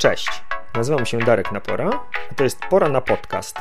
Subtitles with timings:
[0.00, 0.42] Cześć,
[0.74, 1.90] nazywam się Darek Napora,
[2.30, 3.58] a to jest Pora na Podcast,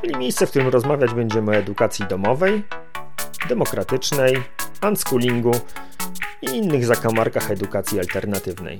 [0.00, 2.64] czyli miejsce, w którym rozmawiać będziemy o edukacji domowej,
[3.48, 4.42] demokratycznej,
[4.88, 5.52] unschoolingu
[6.42, 8.78] i innych zakamarkach edukacji alternatywnej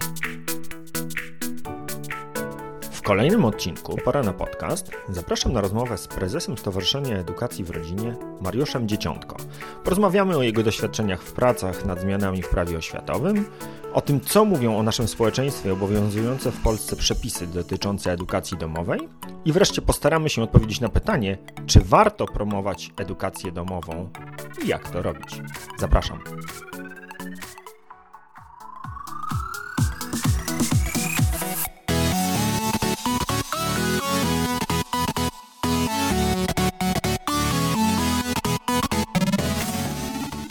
[3.04, 8.88] kolejnym odcinku Pora na Podcast zapraszam na rozmowę z prezesem Stowarzyszenia Edukacji w Rodzinie, Mariuszem
[8.88, 9.36] Dzieciątko.
[9.84, 13.44] Porozmawiamy o jego doświadczeniach w pracach nad zmianami w prawie oświatowym,
[13.92, 19.00] o tym, co mówią o naszym społeczeństwie obowiązujące w Polsce przepisy dotyczące edukacji domowej
[19.45, 24.09] i wreszcie postaramy się odpowiedzieć na pytanie, czy warto promować edukację domową
[24.64, 25.42] i jak to robić.
[25.78, 26.18] Zapraszam.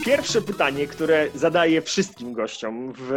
[0.04, 3.12] Pierwsze pytanie, które zadaję wszystkim gościom w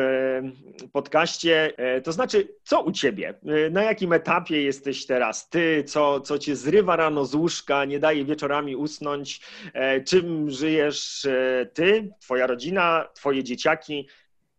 [0.93, 3.33] podcaście, e, to znaczy, co u ciebie?
[3.45, 5.83] E, na jakim etapie jesteś teraz ty?
[5.83, 9.41] Co, co cię zrywa rano z łóżka, nie daje wieczorami usnąć?
[9.73, 11.27] E, czym żyjesz
[11.73, 14.07] ty, twoja rodzina, twoje dzieciaki?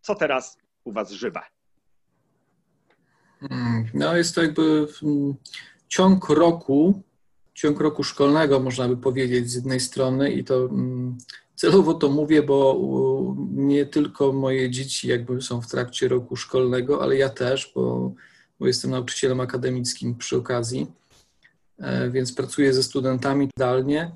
[0.01, 1.41] Co teraz u was żywe?
[3.39, 5.35] Hmm, no, jest to jakby mm,
[5.87, 7.01] ciąg roku,
[7.53, 11.17] ciąg roku szkolnego, można by powiedzieć, z jednej strony, i to mm,
[11.59, 12.79] Celowo to mówię, bo
[13.51, 18.13] nie tylko moje dzieci jakby są w trakcie roku szkolnego, ale ja też, bo,
[18.59, 20.87] bo jestem nauczycielem akademickim przy okazji,
[21.79, 24.11] e, więc pracuję ze studentami zdalnie.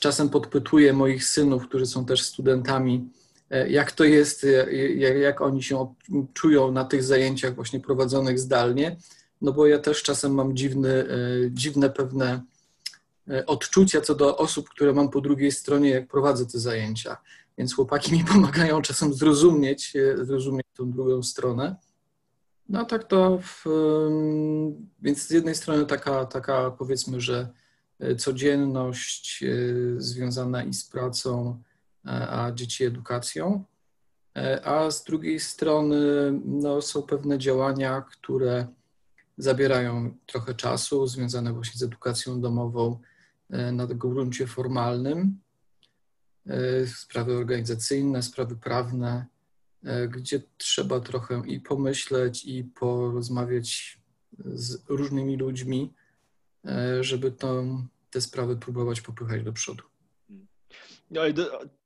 [0.00, 3.08] Czasem podpytuję moich synów, którzy są też studentami,
[3.50, 5.94] jak to jest, e, jak, jak oni się
[6.34, 8.96] czują na tych zajęciach właśnie prowadzonych zdalnie,
[9.40, 11.04] no bo ja też czasem mam dziwny,
[11.50, 12.42] dziwne pewne
[13.30, 17.16] E, odczucia co do osób, które mam po drugiej stronie, jak prowadzę te zajęcia.
[17.58, 21.76] Więc chłopaki mi pomagają czasem zrozumieć, e, zrozumieć tą drugą stronę.
[22.68, 23.64] No tak to, w,
[25.02, 27.48] więc z jednej strony taka, taka powiedzmy, że
[28.00, 29.44] e, codzienność
[29.96, 31.62] związana i z pracą,
[32.04, 33.64] a dzieci edukacją,
[34.64, 35.96] a z drugiej strony
[36.44, 38.66] no, są pewne działania, które
[39.38, 43.00] zabierają trochę czasu, związane właśnie z edukacją domową,
[43.50, 45.40] E, na gruncie formalnym,
[46.46, 49.26] e, sprawy organizacyjne, sprawy prawne,
[49.84, 54.00] e, gdzie trzeba trochę i pomyśleć, i porozmawiać
[54.44, 55.94] z różnymi ludźmi,
[57.00, 59.84] żeby tą, te sprawy próbować popychać do przodu.
[61.10, 61.20] No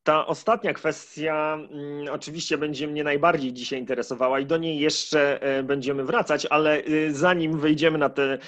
[0.05, 5.63] ta ostatnia kwestia mm, oczywiście będzie mnie najbardziej dzisiaj interesowała i do niej jeszcze e,
[5.63, 8.39] będziemy wracać, ale e, zanim wejdziemy na te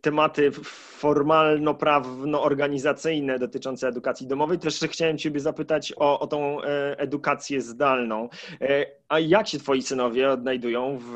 [0.00, 0.50] tematy
[0.98, 8.28] formalno-prawno-organizacyjne dotyczące edukacji domowej, jeszcze chciałem Ciebie zapytać o, o tą e, edukację zdalną.
[9.08, 11.14] A jak się Twoi synowie odnajdują w,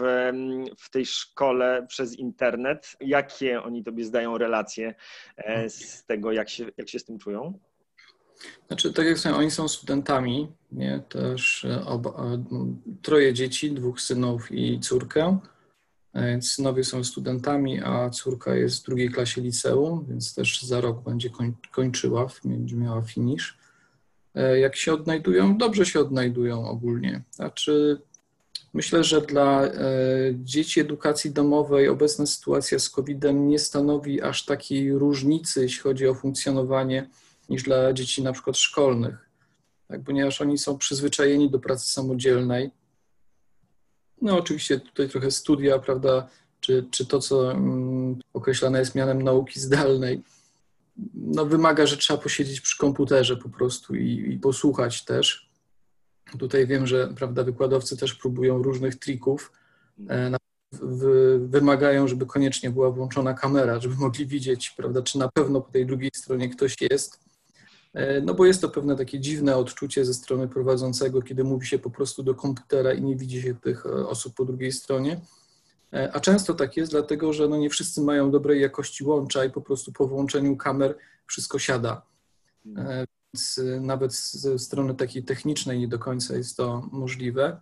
[0.79, 2.97] w tej szkole przez internet?
[3.01, 4.95] Jakie oni Tobie zdają relacje
[5.69, 7.59] z tego, jak się, jak się z tym czują?
[8.67, 11.03] Znaczy, tak jak są, oni są studentami, nie?
[11.09, 12.45] Też e, oba, e,
[13.03, 15.39] troje dzieci, dwóch synów i córkę.
[16.15, 21.03] E, synowie są studentami, a córka jest w drugiej klasie liceum, więc też za rok
[21.03, 21.31] będzie
[21.71, 23.59] kończyła, będzie miała finisz.
[24.61, 25.59] Jak się odnajdują?
[25.59, 27.23] Dobrze się odnajdują ogólnie.
[27.31, 28.01] Znaczy,
[28.73, 29.63] myślę, że dla
[30.35, 36.15] dzieci edukacji domowej obecna sytuacja z COVID-em nie stanowi aż takiej różnicy, jeśli chodzi o
[36.15, 37.11] funkcjonowanie
[37.49, 39.31] niż dla dzieci na przykład szkolnych,
[39.89, 42.71] tak, ponieważ oni są przyzwyczajeni do pracy samodzielnej.
[44.23, 46.29] No oczywiście tutaj trochę studia, prawda,
[46.61, 50.23] czy, czy to, co mm, określane jest mianem nauki zdalnej,
[51.15, 55.51] no wymaga, że trzeba posiedzieć przy komputerze po prostu i, i posłuchać też.
[56.39, 59.53] Tutaj wiem, że prawda, wykładowcy też próbują różnych trików.
[60.09, 60.37] E,
[61.39, 65.87] wymagają, żeby koniecznie była włączona kamera, żeby mogli widzieć, prawda, czy na pewno po tej
[65.87, 67.21] drugiej stronie ktoś jest.
[67.95, 71.79] E, no bo jest to pewne takie dziwne odczucie ze strony prowadzącego, kiedy mówi się
[71.79, 75.21] po prostu do komputera i nie widzi się tych e, osób po drugiej stronie.
[75.93, 79.51] E, a często tak jest, dlatego że no nie wszyscy mają dobrej jakości łącza i
[79.51, 80.97] po prostu po włączeniu kamer
[81.27, 82.03] wszystko siada.
[83.35, 87.61] Więc nawet ze strony takiej technicznej nie do końca jest to możliwe.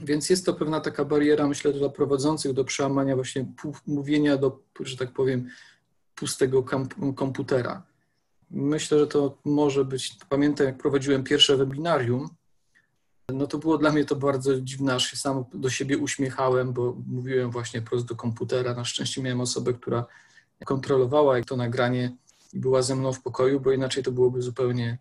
[0.00, 3.46] Więc jest to pewna taka bariera, myślę, dla prowadzących do przełamania właśnie
[3.86, 5.48] mówienia do, że tak powiem,
[6.14, 6.64] pustego
[7.16, 7.82] komputera.
[8.50, 10.18] Myślę, że to może być.
[10.28, 12.28] Pamiętam, jak prowadziłem pierwsze webinarium,
[13.28, 16.96] no to było dla mnie to bardzo dziwne, aż się sam do siebie uśmiechałem, bo
[17.06, 18.74] mówiłem właśnie prosto do komputera.
[18.74, 20.06] Na szczęście miałem osobę, która
[20.64, 22.16] kontrolowała to nagranie
[22.52, 24.98] i była ze mną w pokoju, bo inaczej to byłoby zupełnie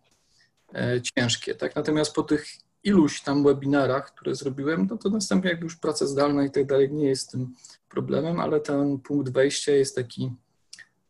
[0.74, 1.56] e, ciężkie.
[1.56, 1.76] Tak?
[1.76, 2.48] Natomiast po tych
[2.84, 6.92] iluś tam webinarach, które zrobiłem, no to następnie jakby już praca zdalna i tak dalej
[6.92, 7.54] nie jest tym
[7.90, 10.32] problemem, ale ten punkt wejścia jest taki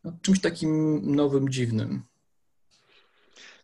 [0.04, 2.02] no, czymś takim nowym, dziwnym.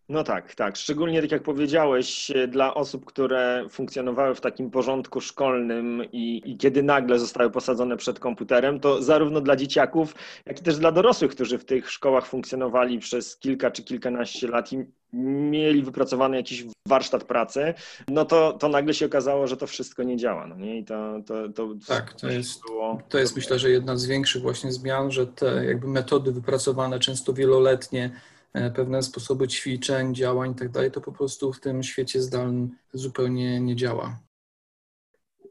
[0.08, 0.76] No tak, tak.
[0.76, 6.82] Szczególnie tak jak powiedziałeś, dla osób, które funkcjonowały w takim porządku szkolnym i, i, kiedy
[6.82, 10.14] nagle zostały posadzone przed komputerem, to zarówno dla dzieciaków,
[10.46, 14.72] jak i też dla dorosłych, którzy w tych szkołach funkcjonowali przez kilka czy kilkanaście lat
[14.72, 17.74] i mieli wypracowany jakiś warsztat pracy,
[18.08, 20.46] no to, to nagle się okazało, że to wszystko nie działa.
[20.46, 20.78] No nie?
[20.78, 23.02] I to, to, to tak, to jest, było...
[23.08, 27.32] to jest myślę, że jedna z większych właśnie zmian, że te jakby metody wypracowane często
[27.32, 32.76] wieloletnie, E, pewne sposoby ćwiczeń, działań i tak to po prostu w tym świecie zdalnym
[32.92, 34.18] zupełnie nie działa.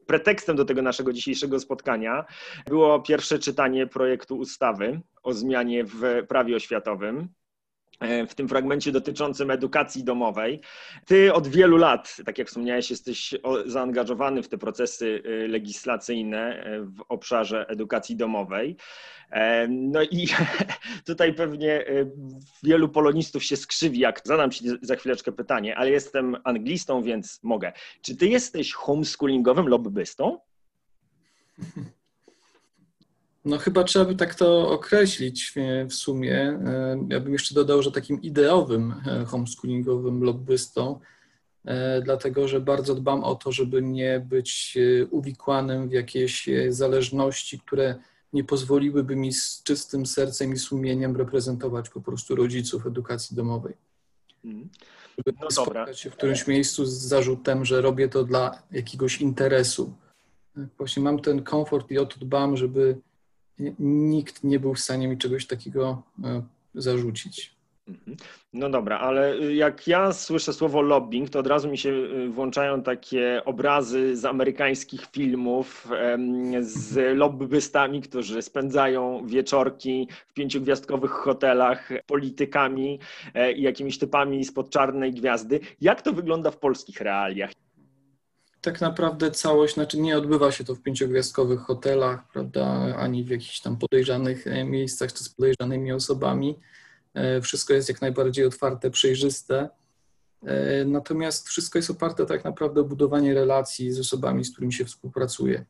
[0.06, 2.24] Pretekstem do tego naszego dzisiejszego spotkania
[2.66, 7.28] było pierwsze czytanie projektu ustawy o zmianie w prawie oświatowym e,
[8.28, 10.60] w tym fragmencie dotyczącym edukacji domowej.
[11.06, 13.34] Ty od wielu lat, tak jak wspomniałeś, jesteś
[13.66, 18.76] zaangażowany w te procesy e, legislacyjne w obszarze edukacji domowej.
[19.68, 20.26] No i
[21.06, 22.10] tutaj pewnie e,
[22.62, 27.72] wielu polonistów się skrzywi, jak zadam Ci za chwileczkę pytanie, ale jestem anglistą, więc mogę.
[28.02, 30.38] Czy Ty jesteś homeschoolingowym lobbystą?
[33.44, 35.54] No chyba trzeba by tak to określić
[35.88, 36.36] w sumie.
[36.36, 41.00] E, ja bym jeszcze dodał, że takim ideowym e, homeschoolingowym lobbystą,
[42.04, 44.78] dlatego że bardzo dbam o to, żeby nie być
[45.10, 47.94] uwikłanym w jakieś zależności, które
[48.32, 53.74] nie pozwoliłyby mi z czystym sercem i sumieniem reprezentować po prostu rodziców edukacji domowej.
[54.44, 54.68] Mhm.
[55.18, 59.94] Żeby no spotkać się w którymś miejscu z zarzutem, że robię to dla jakiegoś interesu.
[60.78, 62.96] Właśnie mam ten komfort i o to dbam, żeby
[63.78, 66.42] nikt nie był w stanie mi czegoś takiego e,
[66.74, 67.52] zarzucić.
[67.88, 68.16] Mhm.
[68.52, 72.28] No dobra, ale y, jak ja słyszę słowo lobbying, to od razu mi się y,
[72.28, 75.88] włączają takie obrazy z amerykańskich filmów
[76.60, 82.98] z lobbystami, którzy spędzają wieczorki w pięciogwiazdkowych hotelach, politykami
[83.34, 85.60] e, i jakimiś typami spod czarnej gwiazdy.
[85.80, 87.52] Jak to wygląda w polskich realiach?
[88.62, 92.66] Tak naprawdę całość, znaczy nie odbywa się to w pięciogwiazdkowych hotelach, prawda,
[92.96, 96.58] ani w jakichś tam podejrzanych e, miejscach czy z podejrzanymi osobami.
[97.14, 99.68] E, wszystko jest jak najbardziej otwarte, przejrzyste.
[100.42, 104.84] E, natomiast wszystko jest oparte tak naprawdę o budowanie relacji z osobami, z którymi się
[104.84, 105.64] współpracuje.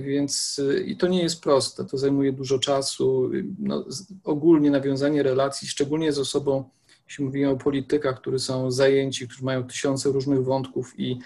[0.00, 3.30] Więc i to nie jest proste, to zajmuje dużo czasu.
[3.58, 3.84] No,
[4.24, 6.70] ogólnie nawiązanie relacji, szczególnie z osobą,
[7.08, 11.18] jeśli mówimy o politykach, którzy są zajęci, którzy mają tysiące różnych wątków i,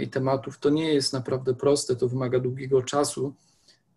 [0.00, 3.34] i tematów, to nie jest naprawdę proste, to wymaga długiego czasu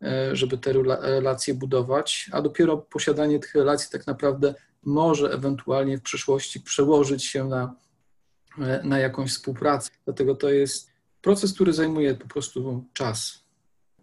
[0.02, 6.02] E, żeby te relacje budować, a dopiero posiadanie tych relacji tak naprawdę może ewentualnie w
[6.02, 7.76] przyszłości przełożyć się na,
[8.60, 9.92] e, na jakąś współpracę.
[10.06, 10.92] Dlatego to jest
[11.22, 13.46] proces, który zajmuje po prostu czas.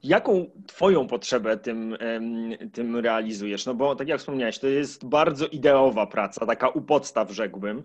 [0.03, 1.97] Jaką Twoją potrzebę tym,
[2.73, 3.67] tym realizujesz?
[3.67, 7.83] No bo tak jak wspomniałeś, to jest bardzo ideowa praca, taka u podstaw rzekłbym.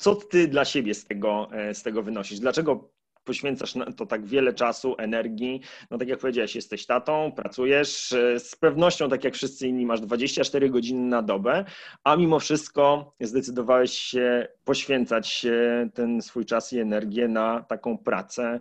[0.00, 2.40] Co Ty dla siebie z tego, e, z tego wynosisz?
[2.40, 2.90] Dlaczego
[3.24, 5.60] poświęcasz na to tak wiele czasu, energii.
[5.90, 10.00] No tak jak powiedziałeś, jesteś tatą, pracujesz, e, z pewnością, tak jak wszyscy inni, masz
[10.00, 11.64] 24 godziny na dobę,
[12.04, 15.46] a mimo wszystko zdecydowałeś się poświęcać
[15.94, 18.60] ten swój czas i energię na taką pracę.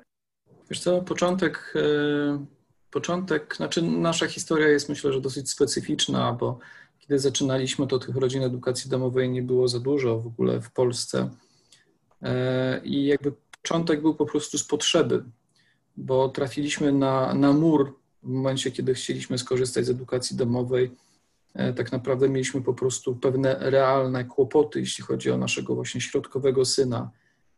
[0.69, 2.45] Wiesz co, początek, e,
[2.91, 6.59] początek, znaczy nasza historia jest myślę, że dosyć specyficzna, bo
[7.09, 11.29] kiedy zaczynaliśmy, to tych rodzin edukacji domowej nie było za dużo w ogóle w Polsce.
[12.21, 15.23] E, I jakby początek był po prostu z potrzeby,
[15.97, 20.91] bo trafiliśmy na, na mur w momencie, kiedy chcieliśmy skorzystać z edukacji domowej.
[21.53, 26.65] E, tak naprawdę mieliśmy po prostu pewne realne kłopoty, jeśli chodzi o naszego właśnie środkowego
[26.65, 27.11] syna,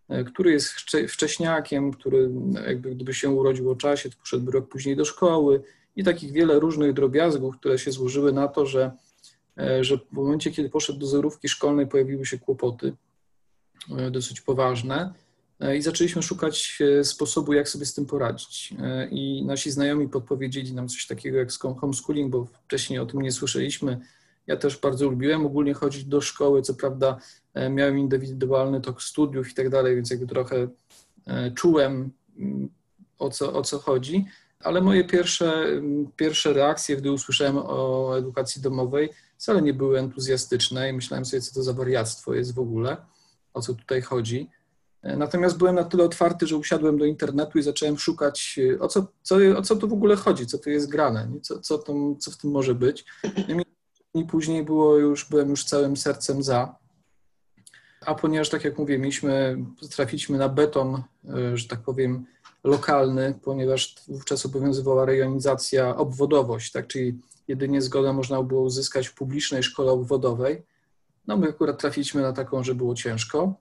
[0.10, 0.74] e, który jest
[1.10, 2.30] wcześniakiem, który
[2.68, 5.64] jakby gdyby się urodził o czasie, to poszedłby rok później do szkoły
[5.96, 8.92] i takich wiele różnych drobiazgów, które się złożyły na to, że,
[9.82, 12.94] że w momencie, kiedy poszedł do zerówki szkolnej, pojawiły się kłopoty
[14.12, 15.14] dosyć poważne.
[15.62, 18.74] E, i zaczęliśmy szukać e, sposobu, jak sobie z tym poradzić.
[18.80, 23.32] E, I nasi znajomi podpowiedzieli nam coś takiego jak homeschooling, bo wcześniej o tym nie
[23.32, 24.00] słyszeliśmy.
[24.48, 27.18] Ja też bardzo lubiłem ogólnie chodzić do szkoły, co prawda
[27.70, 30.68] miałem indywidualny tok studiów i tak dalej, więc jakby trochę
[31.56, 32.70] czułem mm,
[33.20, 34.26] o co, o co chodzi,
[34.60, 35.66] ale moje pierwsze,
[36.16, 39.10] pierwsze reakcje, gdy usłyszałem o edukacji domowej,
[39.42, 42.98] wcale nie były entuzjastyczne i myślałem sobie, co to za wariactwo jest w ogóle,
[43.54, 44.50] o co tutaj chodzi.
[45.04, 49.36] Natomiast byłem na tyle otwarty, że usiadłem do internetu i zacząłem szukać, o co, co,
[49.58, 52.38] o co tu w ogóle chodzi, co tu jest grane, co, co, tam, co w
[52.38, 53.06] tym może być.
[54.14, 56.76] I później było już, byłem już całym sercem za.
[58.06, 61.04] A ponieważ, tak jak mówię, mieliśmy, trafiliśmy na beton,
[61.54, 62.26] że tak powiem,
[62.64, 69.64] lokalny, ponieważ wówczas obowiązywała rejonizacja, obwodowość, tak, czyli jedynie zgodę można było uzyskać w publicznej
[69.64, 70.64] szkole obwodowej.
[71.28, 73.54] No my akurat trafiliśmy na taką, że było ciężko.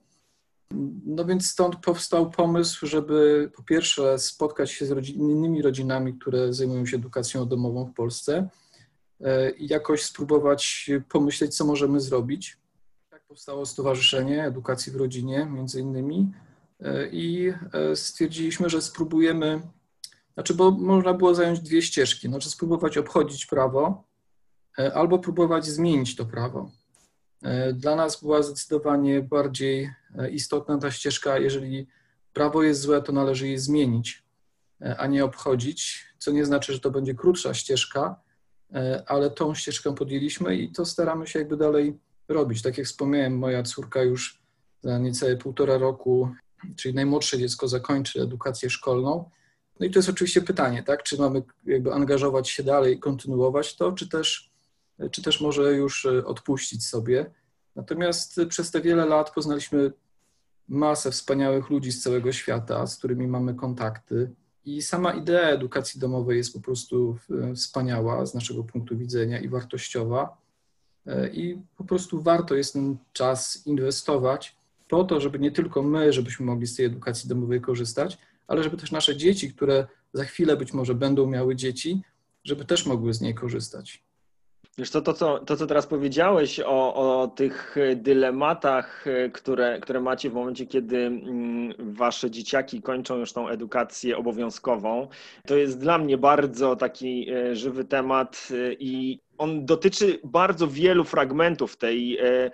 [1.07, 6.53] No więc stąd powstał pomysł, żeby po pierwsze spotkać się z rodzin, innymi rodzinami, które
[6.53, 8.49] zajmują się edukacją domową w Polsce
[9.21, 12.59] e, i jakoś spróbować pomyśleć, co możemy zrobić.
[13.11, 16.33] Tak powstało Stowarzyszenie Edukacji w Rodzinie, między innymi,
[17.13, 19.61] i e, stwierdziliśmy, że spróbujemy,
[20.35, 24.05] znaczy, bo można było zająć dwie ścieżki, znaczy spróbować obchodzić prawo
[24.95, 26.71] albo próbować zmienić to prawo.
[27.43, 31.87] E, dla nas była zdecydowanie bardziej e, istotna ta ścieżka, jeżeli
[32.33, 34.25] prawo jest złe, to należy je zmienić,
[34.81, 38.21] e, a nie obchodzić, co nie znaczy, że to będzie krótsza ścieżka,
[39.07, 42.63] ale tą ścieżkę podjęliśmy i to staramy się jakby dalej robić.
[42.63, 44.43] Tak jak wspomniałem, moja córka już
[44.83, 46.29] za niecałe półtora roku,
[46.77, 49.31] czyli najmłodsze dziecko zakończy edukację szkolną.
[49.81, 51.03] No i to jest oczywiście pytanie, tak?
[51.03, 54.51] Czy mamy jakby angażować się dalej, kontynuować to, czy też
[55.11, 57.31] czy też może już e, odpuścić sobie.
[57.77, 59.93] Natomiast przez te wiele lat poznaliśmy
[60.69, 64.31] masę wspaniałych ludzi z całego świata, z którymi mamy kontakty.
[64.65, 69.49] I sama idea edukacji domowej jest po prostu e, wspaniała z naszego punktu widzenia i
[69.49, 70.37] wartościowa.
[71.07, 74.57] E, I po prostu warto jest ten czas inwestować
[74.91, 78.19] po to, żeby nie tylko my, żebyśmy mogli z tej edukacji domowej korzystać,
[78.49, 82.03] ale żeby też nasze dzieci, które za chwilę być może będą miały dzieci,
[82.45, 84.03] żeby też mogły z niej korzystać.
[84.79, 90.31] Wiesz co, to, co, to, co teraz powiedziałeś o, o tych dylematach, które, które macie
[90.31, 95.09] w momencie, kiedy mm, wasze dzieciaki kończą już tą edukację obowiązkową,
[95.47, 101.05] to jest dla mnie bardzo taki e, żywy temat e, i on dotyczy bardzo wielu
[101.05, 102.51] fragmentów tej e,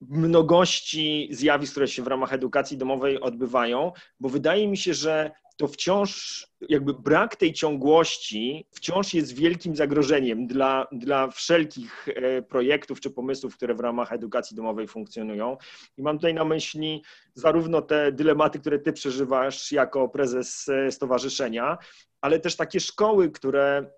[0.00, 5.68] mnogości zjawisk, które się w ramach edukacji domowej odbywają, bo wydaje mi się, że to
[5.68, 13.10] wciąż jakby brak tej ciągłości wciąż jest wielkim zagrożeniem dla, dla wszelkich e, projektów czy
[13.10, 15.56] pomysłów, które w ramach edukacji domowej funkcjonują.
[15.96, 17.02] I mam tutaj na myśli
[17.34, 21.78] zarówno te dylematy, które ty przeżywasz jako prezes e, stowarzyszenia,
[22.20, 23.90] ale też takie szkoły, które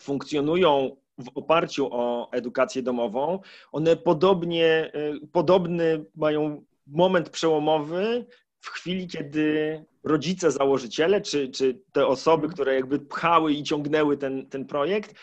[0.00, 3.38] funkcjonują w oparciu o edukację domową,
[3.72, 8.26] one podobnie, e, podobny mają moment przełomowy
[8.60, 14.46] w chwili, kiedy rodzice, założyciele, czy, czy te osoby, które jakby pchały i ciągnęły ten,
[14.46, 15.14] ten projekt,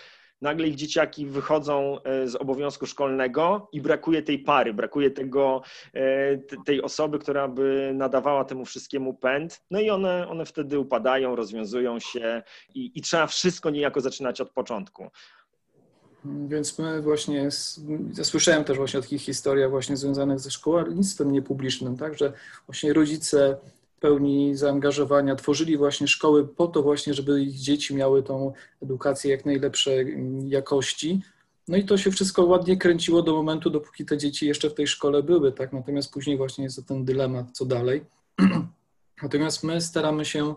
[0.41, 5.61] nagle ich dzieciaki wychodzą e, z obowiązku szkolnego i brakuje tej pary, brakuje tego,
[5.93, 9.61] e, tej osoby, która by nadawała temu wszystkiemu pęd.
[9.71, 12.43] No i one, one wtedy upadają, rozwiązują się
[12.75, 15.11] i, i trzeba wszystko niejako zaczynać od początku.
[16.25, 17.50] Więc my właśnie,
[18.17, 22.33] ja słyszałem też właśnie o takich historiach właśnie związanych ze szkolnictwem niepublicznym, tak, że
[22.67, 23.57] właśnie rodzice
[24.00, 29.45] pełni zaangażowania tworzyli właśnie szkoły po to właśnie, żeby ich dzieci miały tą edukację jak
[29.45, 31.21] najlepszej jakości.
[31.67, 34.88] No i to się wszystko ładnie kręciło do momentu, dopóki te dzieci jeszcze w tej
[34.88, 38.05] szkole były, tak, natomiast później właśnie jest ten dylemat, co dalej.
[39.24, 40.55] Natomiast my staramy się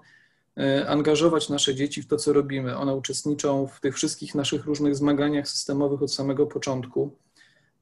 [0.86, 2.76] angażować nasze dzieci w to, co robimy.
[2.76, 7.16] One uczestniczą w tych wszystkich naszych różnych zmaganiach systemowych od samego początku.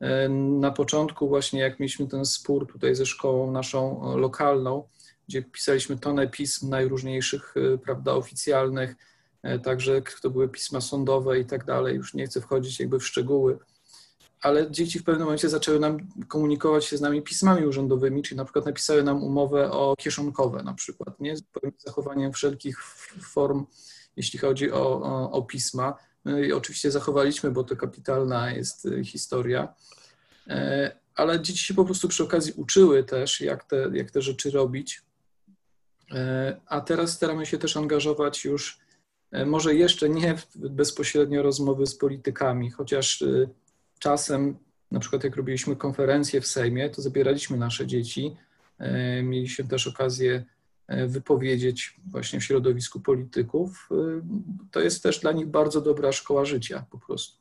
[0.01, 4.89] E, na początku, właśnie jak mieliśmy ten spór tutaj ze szkołą naszą lokalną,
[5.29, 8.95] gdzie pisaliśmy tonę pism najróżniejszych, e, prawda, oficjalnych,
[9.63, 11.97] także to były pisma sądowe i tak dalej.
[11.97, 13.59] Już nie chcę wchodzić jakby w szczegóły
[14.41, 18.45] ale dzieci w pewnym momencie zaczęły nam komunikować się z nami pismami urzędowymi, czyli na
[18.45, 21.37] przykład napisały nam umowę o kieszonkowe na przykład, nie?
[21.37, 21.43] z
[21.79, 22.83] zachowaniem wszelkich
[23.33, 23.67] form,
[24.17, 25.97] jeśli chodzi o, o, o pisma.
[26.25, 29.75] My I oczywiście zachowaliśmy, bo to kapitalna jest y, historia,
[30.49, 34.51] e, ale dzieci się po prostu przy okazji uczyły też, jak te, jak te rzeczy
[34.51, 35.03] robić.
[36.15, 38.79] E, a teraz staramy się też angażować już,
[39.31, 43.49] e, może jeszcze nie bezpośrednio rozmowy z politykami, chociaż y,
[43.99, 44.57] czasem,
[44.91, 48.37] na przykład jak robiliśmy konferencję w Sejmie, to zabieraliśmy nasze dzieci.
[48.79, 50.45] E, mieliśmy też okazję
[50.87, 53.89] e, wypowiedzieć właśnie w środowisku polityków.
[53.91, 53.95] E,
[54.71, 57.39] to jest też dla nich bardzo dobra szkoła życia po prostu.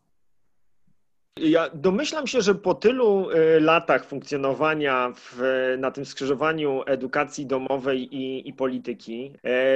[1.40, 3.28] Ja domyślam się, że po tylu
[3.60, 5.42] latach funkcjonowania w,
[5.78, 9.34] na tym skrzyżowaniu edukacji domowej i, i, polityki,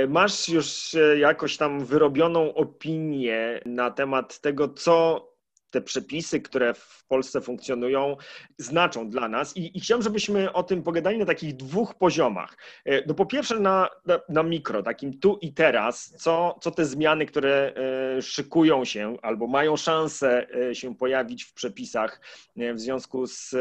[0.07, 5.27] masz już jakoś tam wyrobioną opinię na temat tego, co
[5.71, 8.17] te przepisy, które w Polsce funkcjonują,
[8.57, 9.57] znaczą dla nas.
[9.57, 12.57] I, i chciałem, żebyśmy o tym pogadali na takich dwóch poziomach.
[12.85, 16.85] E, no po pierwsze na, na, na mikro, takim tu i teraz, co, co te
[16.85, 17.73] zmiany, które
[18.17, 22.21] e, szykują się albo mają szansę e, się pojawić w przepisach
[22.55, 23.55] w związku z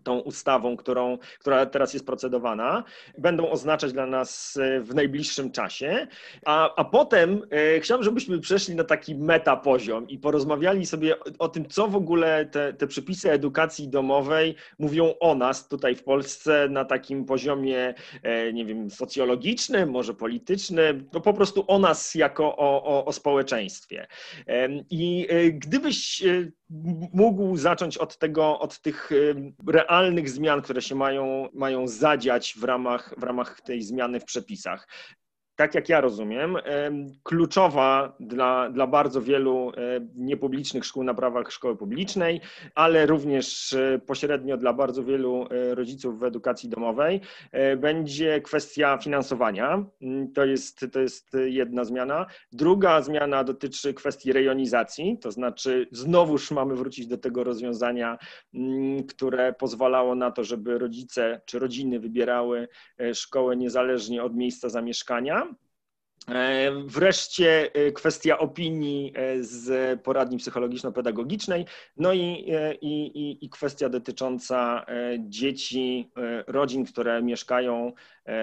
[0.00, 2.84] tą ustawą, którą, która teraz jest procedowana,
[3.18, 6.06] będą oznaczać dla nas e, w najbliższym czasie.
[6.44, 11.24] A, a potem e, chciałbym, żebyśmy przeszli na taki meta poziom i porozmawiali sobie o,
[11.38, 16.02] o tym, co w ogóle te, te przepisy edukacji domowej mówią o nas tutaj w
[16.02, 22.14] Polsce na takim poziomie, e, nie wiem, socjologicznym, może politycznym, no po prostu o nas
[22.14, 24.06] jako o, o, o społeczeństwie.
[24.46, 26.50] E, I gdybyś e,
[27.12, 29.10] mógł zacząć od tego, od tych
[29.66, 34.88] realnych zmian, które się mają, mają zadziać w ramach, w ramach tej zmiany w przepisach
[35.58, 36.56] tak jak ja rozumiem,
[37.22, 39.72] kluczowa dla, dla bardzo wielu
[40.14, 42.40] niepublicznych szkół na prawach szkoły publicznej,
[42.74, 47.20] ale również e, pośrednio dla bardzo wielu e, rodziców w edukacji domowej
[47.52, 49.84] e, będzie kwestia finansowania.
[50.02, 52.26] Mm, to jest, to jest jedna zmiana.
[52.52, 58.18] Druga zmiana dotyczy kwestii rejonizacji, to znaczy znowuż mamy wrócić do tego rozwiązania,
[58.54, 62.68] mm, które pozwalało na to, żeby rodzice czy rodziny wybierały
[63.14, 65.47] szkołę niezależnie od miejsca zamieszkania.
[66.28, 71.64] E, wreszcie e, kwestia opinii e, z poradni psychologiczno-pedagogicznej,
[71.96, 72.46] no i,
[72.80, 74.86] i, i kwestia dotycząca
[75.18, 76.10] dzieci,
[76.46, 77.92] rodzin, które mieszkają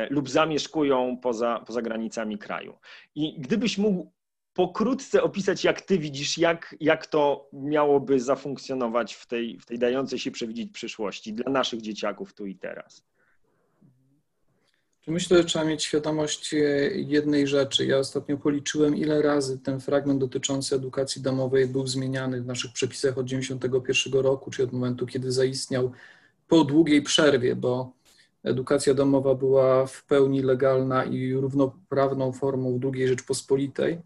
[0.09, 2.77] lub zamieszkują poza, poza granicami kraju.
[3.15, 4.11] I gdybyś mógł
[4.53, 10.19] pokrótce opisać, jak ty widzisz, jak, jak to miałoby zafunkcjonować w tej, w tej dającej
[10.19, 13.03] się przewidzieć przyszłości dla naszych dzieciaków tu i teraz.
[15.07, 16.57] Myślę, że trzeba mieć świadomość e,
[16.93, 17.85] jednej rzeczy.
[17.85, 23.17] Ja ostatnio policzyłem, ile razy ten fragment dotyczący edukacji domowej był zmieniany w naszych przepisach
[23.17, 25.91] od 1991 roku, czyli od momentu, kiedy zaistniał
[26.47, 27.91] po długiej przerwie, bo
[28.43, 33.99] edukacja domowa była w pełni legalna i równoprawną formą w II Rzeczpospolitej.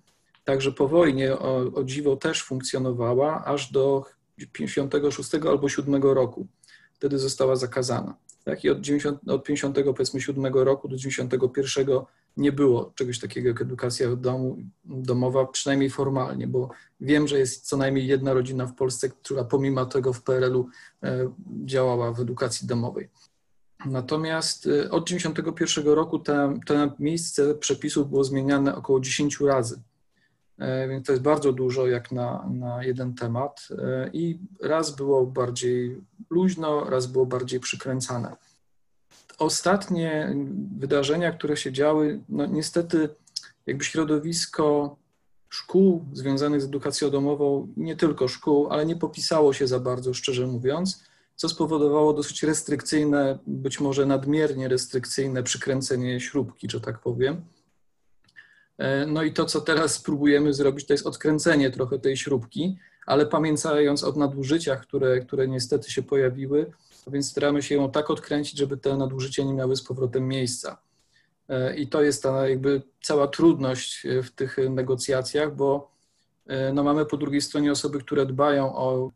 [0.44, 4.06] Także po wojnie o, o dziwo też funkcjonowała aż do
[4.52, 6.48] 56 albo 7 roku.
[6.94, 8.16] Wtedy została zakazana
[8.46, 8.64] tak?
[8.64, 11.88] I od, 90, od 50 powiedzmy 7 roku do 91
[12.38, 16.70] nie było czegoś takiego jak edukacja domu, domowa, przynajmniej formalnie, bo
[17.02, 20.70] wiem, że jest co najmniej jedna rodzina w Polsce, która pomimo tego w PRL-u
[21.04, 21.32] e,
[21.66, 23.10] działała w edukacji domowej.
[23.86, 26.34] Natomiast e, od 91 roku to
[27.00, 29.82] miejsce przepisów było zmieniane około 10 razy.
[30.60, 33.68] E, więc to jest bardzo dużo jak na, na jeden temat
[34.14, 38.36] i raz było bardziej luźno, raz było bardziej przykręcane.
[39.38, 40.36] Ostatnie
[40.78, 43.10] wydarzenia, które się działy, no niestety
[43.66, 44.98] jakby środowisko
[45.50, 50.48] szkół związanych z edukacją domową, nie tylko szkół, ale nie popisało się za bardzo, szczerze
[50.48, 51.04] mówiąc,
[51.36, 57.42] co spowodowało dosyć restrykcyjne, być może nadmiernie restrykcyjne przykręcenie śrubki, że tak powiem.
[58.80, 63.26] E, no i to, co teraz próbujemy zrobić, to jest odkręcenie trochę tej śrubki, ale
[63.26, 66.72] pamiętając o nadużyciach, które, które niestety się pojawiły,
[67.08, 70.82] więc staramy się ją tak odkręcić, żeby te nadużycia nie miały z powrotem miejsca.
[71.50, 76.00] E, I to jest ta jakby cała trudność e, w tych negocjacjach, bo
[76.74, 79.12] no mamy po drugiej stronie osoby, które dbają o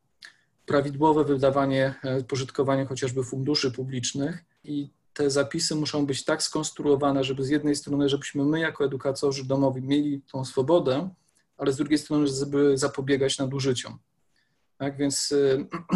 [0.65, 1.93] prawidłowe wydawanie,
[2.27, 8.09] pożytkowanie chociażby funduszy publicznych i te zapisy muszą być tak skonstruowane, żeby z jednej strony,
[8.09, 11.09] żebyśmy my jako edukatorzy domowi mieli tą swobodę,
[11.57, 13.97] ale z drugiej strony, żeby zapobiegać nadużyciom.
[14.77, 15.33] Tak więc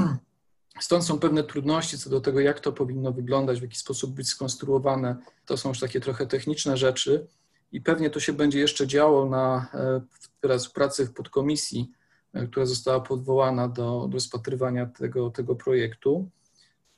[0.80, 4.28] stąd są pewne trudności co do tego, jak to powinno wyglądać, w jaki sposób być
[4.28, 5.16] skonstruowane.
[5.46, 7.28] To są już takie trochę techniczne rzeczy
[7.72, 10.02] i pewnie to się będzie jeszcze działo na e,
[10.42, 11.92] teraz pracy w podkomisji,
[12.34, 16.30] e, która została podwołana do, do rozpatrywania tego, tego projektu.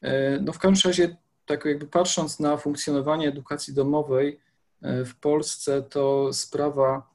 [0.02, 1.18] E, no w każdym razie,
[1.50, 4.40] tak jakby patrząc na funkcjonowanie edukacji domowej
[4.82, 7.10] w Polsce, to sprawa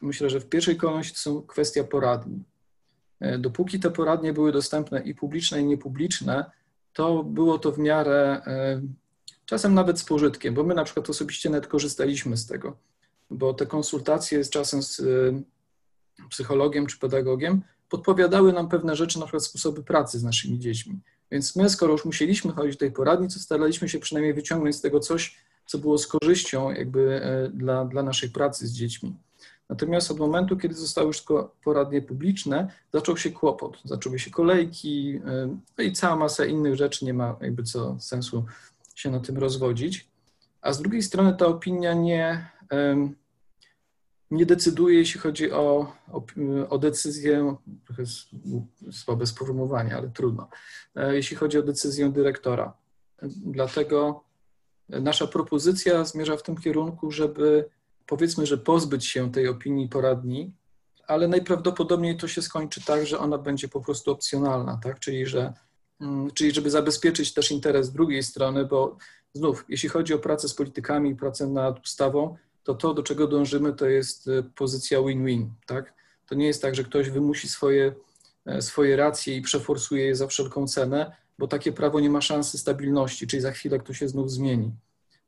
[0.00, 2.44] myślę, że w pierwszej kolejności to są kwestia poradni.
[3.20, 6.50] E, dopóki te poradnie były dostępne i publiczne, i niepubliczne,
[6.92, 8.82] to było to w miarę e,
[9.46, 12.76] czasem nawet z pożytkiem, bo my na przykład osobiście nawet korzystaliśmy z tego,
[13.30, 15.04] bo te konsultacje z czasem z e,
[16.30, 21.00] psychologiem czy pedagogiem podpowiadały nam pewne rzeczy, na przykład sposoby pracy z naszymi dziećmi.
[21.30, 24.80] Więc my, skoro już musieliśmy chodzić do tej poradni, to staraliśmy się przynajmniej wyciągnąć z
[24.80, 27.20] tego coś, co było z korzyścią jakby
[27.54, 29.16] dla, dla naszej pracy z dziećmi.
[29.68, 35.16] Natomiast od momentu, kiedy zostały już tylko poradnie publiczne, zaczął się kłopot, zaczęły się kolejki
[35.16, 35.20] y,
[35.78, 38.44] no i cała masa innych rzeczy, nie ma jakby co sensu
[38.94, 40.08] się na tym rozwodzić.
[40.60, 42.50] A z drugiej strony ta opinia nie,
[44.30, 46.22] nie decyduje, jeśli chodzi o, o,
[46.68, 48.02] o decyzję, trochę
[48.92, 50.48] słabe sformułowanie, ale trudno,
[50.96, 52.72] e, jeśli chodzi o decyzję dyrektora.
[53.46, 54.24] Dlatego
[54.88, 57.68] nasza propozycja zmierza w tym kierunku, żeby
[58.06, 60.52] powiedzmy, że pozbyć się tej opinii poradni,
[61.06, 65.00] ale najprawdopodobniej to się skończy tak, że ona będzie po prostu opcjonalna, tak?
[65.00, 65.52] Czyli że
[66.00, 68.96] mm, czyli żeby zabezpieczyć też interes drugiej strony, bo
[69.34, 72.36] znów, jeśli chodzi o pracę z politykami, pracę nad ustawą,
[72.68, 75.94] to to, do czego dążymy, to jest e, pozycja win-win, tak?
[76.26, 77.94] To nie jest tak, że ktoś wymusi swoje,
[78.46, 82.58] e, swoje racje i przeforsuje je za wszelką cenę, bo takie prawo nie ma szansy
[82.58, 84.72] stabilności, czyli za chwilę ktoś się znów zmieni.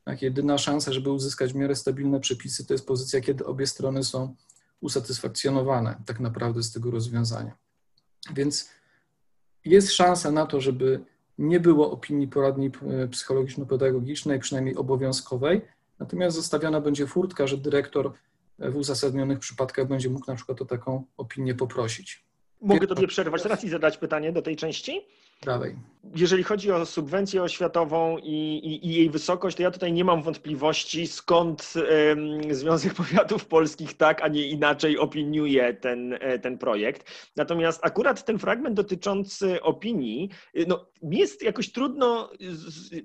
[0.04, 4.04] Tak, jedyna szansa, żeby uzyskać w miarę stabilne przepisy, to jest pozycja, kiedy obie strony
[4.04, 4.34] są
[4.80, 7.56] usatysfakcjonowane tak naprawdę z tego rozwiązania.
[8.34, 8.70] Więc
[9.64, 11.04] jest szansa na to, żeby
[11.38, 15.62] nie było opinii poradni e, psychologiczno-pedagogicznej, przynajmniej obowiązkowej,
[16.00, 18.12] natomiast zostawiona będzie furtka, że dyrektor
[18.58, 22.29] w uzasadnionych przypadkach będzie mógł na przykład o taką opinię poprosić.
[22.60, 25.00] Mogę tobie przerwać teraz i zadać pytanie do tej części?
[25.42, 25.76] Dalej.
[26.16, 30.22] Jeżeli chodzi o subwencję oświatową i, i, i, jej wysokość, to ja tutaj nie mam
[30.22, 31.74] wątpliwości, skąd
[32.08, 37.30] um, Związek Powiatów Polskich tak, a nie inaczej opiniuje ten, e, ten projekt.
[37.36, 42.30] Natomiast akurat ten fragment dotyczący opinii, y, no, mi jest jakoś trudno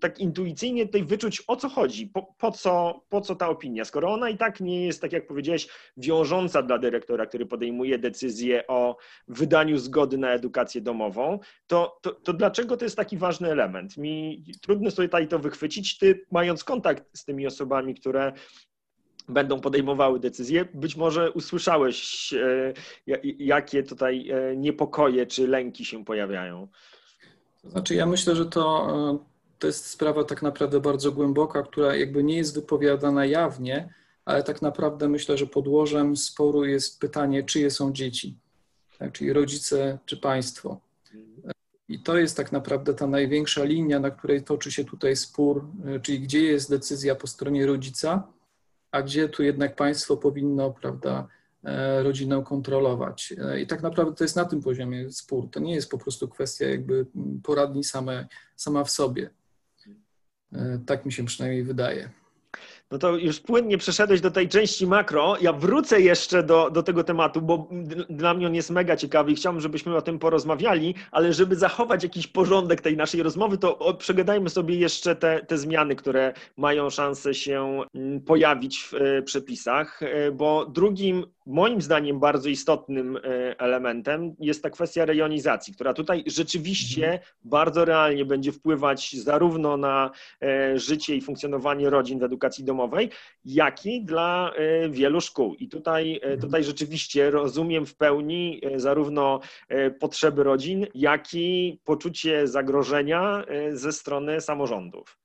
[0.02, 4.14] tak intuicyjnie tutaj wyczuć, o co chodzi, po, po, co, po co ta opinia, skoro
[4.14, 8.98] ona i tak nie jest, tak jak powiedziałeś, wiążąca dla dyrektora, który podejmuje decyzję o
[9.46, 13.98] wydaniu zgody na edukację domową, to, to to dlaczego to jest taki ważny element?
[13.98, 15.98] Mi trudno sobie tutaj to wychwycić.
[15.98, 18.34] Ty, mając kontakt z tymi osobami, które
[19.30, 22.74] będą podejmowały decyzje, być może usłyszałeś, e,
[23.40, 26.68] jakie tutaj e, niepokoje czy lęki się pojawiają.
[27.64, 29.18] Znaczy, ja myślę, że to, e,
[29.60, 33.94] to jest sprawa tak naprawdę bardzo głęboka, która jakby nie jest wypowiadana jawnie,
[34.26, 38.38] ale tak naprawdę myślę, że podłożem sporu jest pytanie, czyje są dzieci,
[39.00, 39.12] tak?
[39.12, 40.80] czyli rodzice czy państwo.
[41.88, 46.00] I to jest tak naprawdę ta największa linia, na której toczy się tutaj spór, e,
[46.00, 48.28] czyli gdzie jest decyzja po stronie rodzica,
[48.92, 51.28] a gdzie tu jednak państwo powinno, prawda,
[51.64, 53.34] e, rodzinę kontrolować.
[53.38, 55.50] E, I tak naprawdę to jest na tym poziomie spór.
[55.52, 57.06] To nie jest po prostu kwestia jakby
[57.44, 59.30] poradni same, sama w sobie.
[60.86, 62.10] Tak mi się przynajmniej wydaje
[62.92, 65.36] no to już płynnie przeszedłeś do tej części makro.
[65.42, 67.70] Ja wrócę jeszcze do, do tego tematu, bo
[68.10, 72.04] dla mnie on jest mega ciekawy i chciałbym, żebyśmy o tym porozmawiali, ale żeby zachować
[72.04, 77.34] jakiś porządek tej naszej rozmowy, to przegadajmy sobie jeszcze te, te zmiany, które mają szansę
[77.34, 83.22] się mm, pojawić w e, przepisach, e, bo drugim moim zdaniem bardzo istotnym e,
[83.60, 90.12] elementem jest ta kwestia rejonizacji, która tutaj rzeczywiście bardzo realnie będzie wpływać zarówno na
[90.76, 93.10] życie i funkcjonowanie rodzin w edukacji domowej, domowej,
[93.46, 95.56] jak i dla e, wielu szkół.
[95.56, 96.42] I tutaj, e, mhm.
[96.42, 99.40] tutaj rzeczywiście rozumiem w pełni e, zarówno
[100.00, 105.18] potrzeby rodzin, jak i poczucie zagrożenia ze strony samorządów.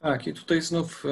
[0.00, 1.04] Tak, i tutaj znów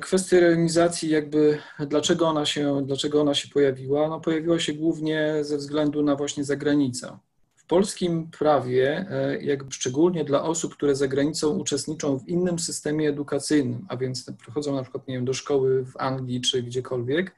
[0.00, 4.08] kwestia realizacji, jakby dlaczego ona się, dlaczego ona się pojawiła?
[4.08, 7.18] No, pojawiła się głównie ze względu na właśnie zagranicę.
[7.66, 13.08] W polskim prawie, e, jakby szczególnie dla osób, które za granicą uczestniczą w innym systemie
[13.08, 17.34] edukacyjnym, a więc przychodzą na przykład nie wiem, do szkoły w Anglii czy gdziekolwiek,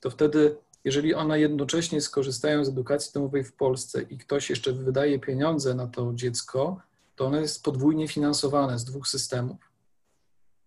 [0.00, 5.18] to wtedy, jeżeli one jednocześnie skorzystają z edukacji domowej w Polsce i ktoś jeszcze wydaje
[5.18, 6.80] pieniądze na to dziecko,
[7.16, 9.70] to ono jest podwójnie finansowane z dwóch systemów.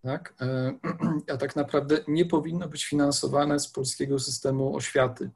[0.02, 0.34] Tak?
[0.40, 0.74] E,
[1.34, 5.30] a tak naprawdę nie powinno być finansowane z polskiego systemu oświaty.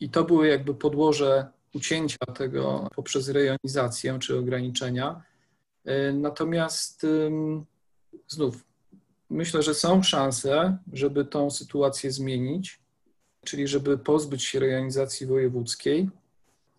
[0.00, 5.22] I to były jakby podłoże ucięcia tego poprzez rejonizację czy ograniczenia.
[5.84, 7.06] E, natomiast
[8.28, 8.64] znów
[9.30, 12.80] myślę, że są szanse, żeby tą sytuację zmienić,
[13.44, 16.10] czyli żeby pozbyć się rejonizacji wojewódzkiej.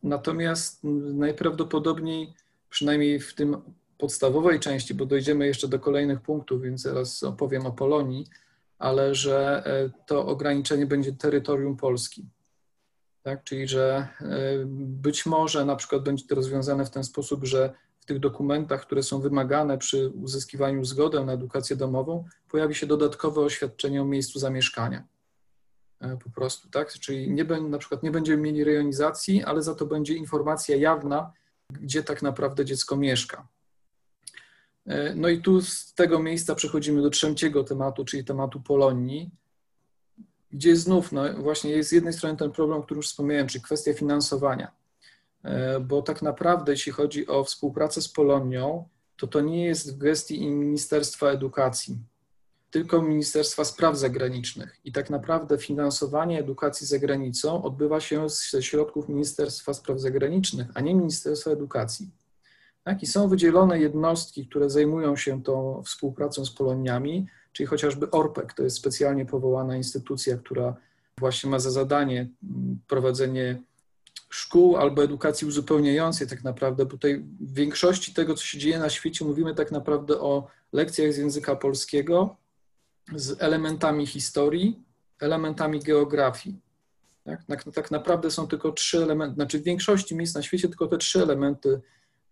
[0.04, 0.80] Natomiast
[1.13, 2.34] najprawdopodobniej,
[2.69, 3.58] przynajmniej w tym
[3.97, 8.27] podstawowej części, bo dojdziemy jeszcze do kolejnych punktów, więc zaraz opowiem o Polonii,
[8.80, 12.25] ale że e, to ograniczenie będzie terytorium Polski
[13.23, 13.43] tak?
[13.43, 14.25] Czyli, że e,
[14.75, 19.03] być może na przykład będzie to rozwiązane w ten sposób, że w tych dokumentach, które
[19.03, 25.03] są wymagane przy uzyskiwaniu zgody na edukację domową, pojawi się dodatkowe oświadczenie o miejscu zamieszkania.
[26.01, 26.93] E, po prostu, tak?
[26.93, 31.31] Czyli nie, na przykład nie będziemy mieli rejonizacji, ale za to będzie informacja jawna,
[31.69, 33.47] gdzie tak naprawdę dziecko mieszka.
[34.86, 39.31] E, no i tu z tego miejsca przechodzimy do trzeciego tematu, czyli tematu Polonii
[40.53, 43.93] gdzie znów no właśnie jest z jednej strony ten problem, który już wspomniałem, czyli kwestia
[43.93, 44.71] finansowania.
[45.43, 48.87] E, bo tak naprawdę, jeśli chodzi o współpracę z Polonią,
[49.17, 51.97] to to nie jest w gestii Ministerstwa Edukacji,
[52.71, 54.79] tylko Ministerstwa Spraw Zagranicznych.
[54.83, 60.81] I tak naprawdę finansowanie edukacji za granicą odbywa się ze środków Ministerstwa Spraw Zagranicznych, a
[60.81, 62.09] nie Ministerstwa Edukacji.
[62.83, 63.03] Tak?
[63.03, 68.63] I są wydzielone jednostki, które zajmują się tą współpracą z Poloniami, czyli chociażby ORPEK, to
[68.63, 70.75] jest specjalnie powołana instytucja, która
[71.17, 73.61] właśnie ma za zadanie mm, prowadzenie
[74.29, 78.89] szkół albo edukacji uzupełniającej tak naprawdę, bo tutaj w większości tego, co się dzieje na
[78.89, 82.35] świecie, mówimy tak naprawdę o lekcjach z języka polskiego
[83.15, 84.79] z elementami historii,
[85.19, 86.59] elementami geografii.
[87.23, 90.87] Tak, tak, tak naprawdę są tylko trzy elementy, znaczy w większości miejsc na świecie tylko
[90.87, 91.81] te trzy elementy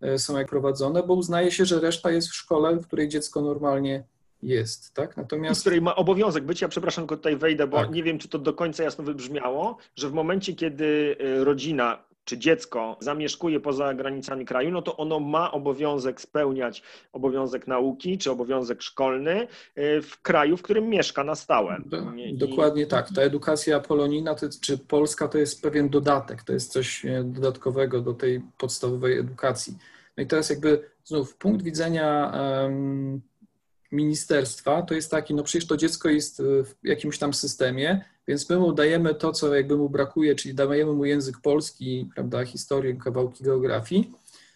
[0.00, 3.40] e, są jak prowadzone, bo uznaje się, że reszta jest w szkole, w której dziecko
[3.40, 4.04] normalnie
[4.42, 5.16] jest, tak?
[5.16, 5.60] Natomiast...
[5.60, 7.90] Której ma obowiązek być, ja przepraszam, tylko tutaj wejdę, bo tak.
[7.90, 12.38] nie wiem, czy to do końca jasno wybrzmiało, że w momencie, kiedy e, rodzina czy
[12.38, 18.82] dziecko zamieszkuje poza granicami kraju, no to ono ma obowiązek spełniać obowiązek nauki czy obowiązek
[18.82, 21.80] szkolny e, w kraju, w którym mieszka na stałe.
[22.16, 22.38] I...
[22.38, 23.08] Dokładnie tak.
[23.14, 28.00] Ta edukacja polonijna to, czy polska to jest pewien dodatek, to jest coś e, dodatkowego
[28.00, 29.76] do tej podstawowej edukacji.
[30.16, 33.20] No i teraz jakby znów punkt widzenia um,
[33.92, 38.58] ministerstwa to jest taki, no przecież to dziecko jest w jakimś tam systemie, więc my
[38.58, 43.44] mu dajemy to, co jakby mu brakuje, czyli dajemy mu język polski, prawda, historię, kawałki
[43.44, 44.12] geografii,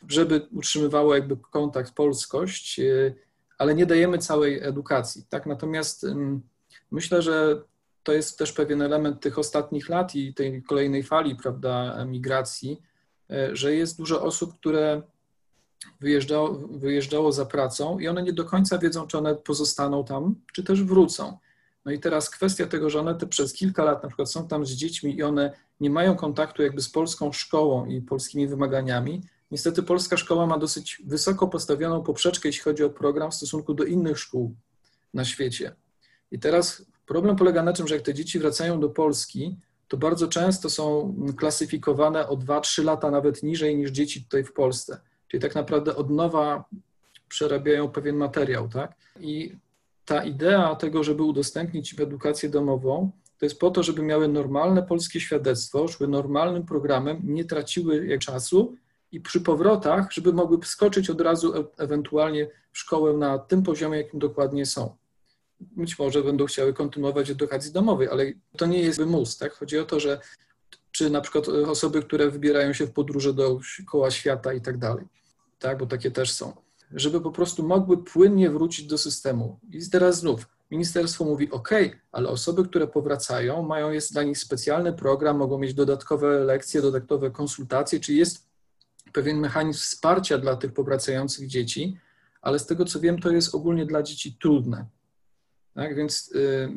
[0.09, 3.15] żeby utrzymywało jakby kontakt, polskość, y,
[3.59, 5.47] ale nie dajemy całej edukacji, tak?
[5.47, 6.07] Natomiast
[6.91, 7.63] myślę, że
[8.03, 12.83] to jest też pewien element tych ostatnich lat i tej kolejnej fali, prawda, migracji,
[13.31, 15.03] y, że jest dużo osób, które
[16.01, 20.63] wyjeżdżało, wyjeżdżało za pracą i one nie do końca wiedzą, czy one pozostaną tam, czy
[20.63, 21.39] też wrócą.
[21.85, 24.67] No i teraz kwestia tego, że one te przez kilka lat na przykład są tam
[24.67, 29.23] z dziećmi i one nie mają kontaktu jakby z polską szkołą i polskimi wymaganiami.
[29.51, 33.85] Niestety polska szkoła ma dosyć wysoko postawioną poprzeczkę, jeśli chodzi o program w stosunku do
[33.85, 34.55] innych szkół
[35.15, 35.75] na świecie.
[36.31, 39.57] I teraz problem polega na tym, że jak te dzieci wracają do Polski,
[39.89, 45.01] to bardzo często są klasyfikowane o 2-3 lata nawet niżej niż dzieci tutaj w Polsce.
[45.29, 46.65] Czyli tak naprawdę od nowa
[47.29, 48.95] przerabiają pewien materiał, tak?
[49.21, 49.57] I
[50.05, 55.21] ta idea tego, żeby udostępnić edukację domową, to jest po to, żeby miały normalne polskie
[55.21, 58.77] świadectwo, szły normalnym programem, nie traciły czasu
[59.13, 63.99] i przy powrotach, żeby mogły wskoczyć od razu e ewentualnie w szkołę na tym poziomie,
[63.99, 64.97] jakim dokładnie są.
[65.61, 69.39] Być może będą chciały kontynuować edukacji domowej, ale to nie jest wymus.
[69.39, 69.53] Tak?
[69.53, 70.21] Chodzi o to, że
[70.95, 73.35] czy na przykład osoby, które wybierają się w podróże
[73.87, 75.05] koła świata i tak dalej,
[75.59, 75.79] tak?
[75.79, 79.61] bo takie też są żeby po prostu mogły płynnie wrócić do systemu.
[79.71, 81.71] I teraz znów ministerstwo mówi: OK,
[82.13, 87.31] ale osoby, które powracają, mają jest dla nich specjalny program, mogą mieć dodatkowe lekcje, dodatkowe
[87.31, 88.47] konsultacje, czy jest
[89.13, 91.99] pewien mechanizm wsparcia dla tych powracających dzieci,
[92.43, 94.87] ale z tego co wiem, to jest ogólnie dla dzieci trudne.
[95.75, 96.69] Tak więc y,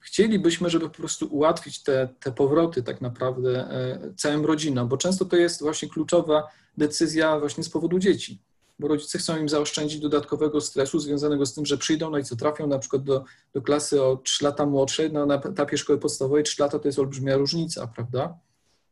[0.00, 3.70] chcielibyśmy, żeby po prostu ułatwić te, te powroty tak naprawdę
[4.06, 8.40] y, całym rodzinom, bo często to jest właśnie kluczowa decyzja właśnie z powodu dzieci
[8.78, 12.36] bo rodzice chcą im zaoszczędzić dodatkowego stresu związanego z tym, że przyjdą, no i co
[12.36, 16.44] trafią na przykład do, do klasy o 3 lata młodszej, no na etapie szkoły podstawowej
[16.44, 18.38] 3 lata to jest olbrzymia różnica, prawda?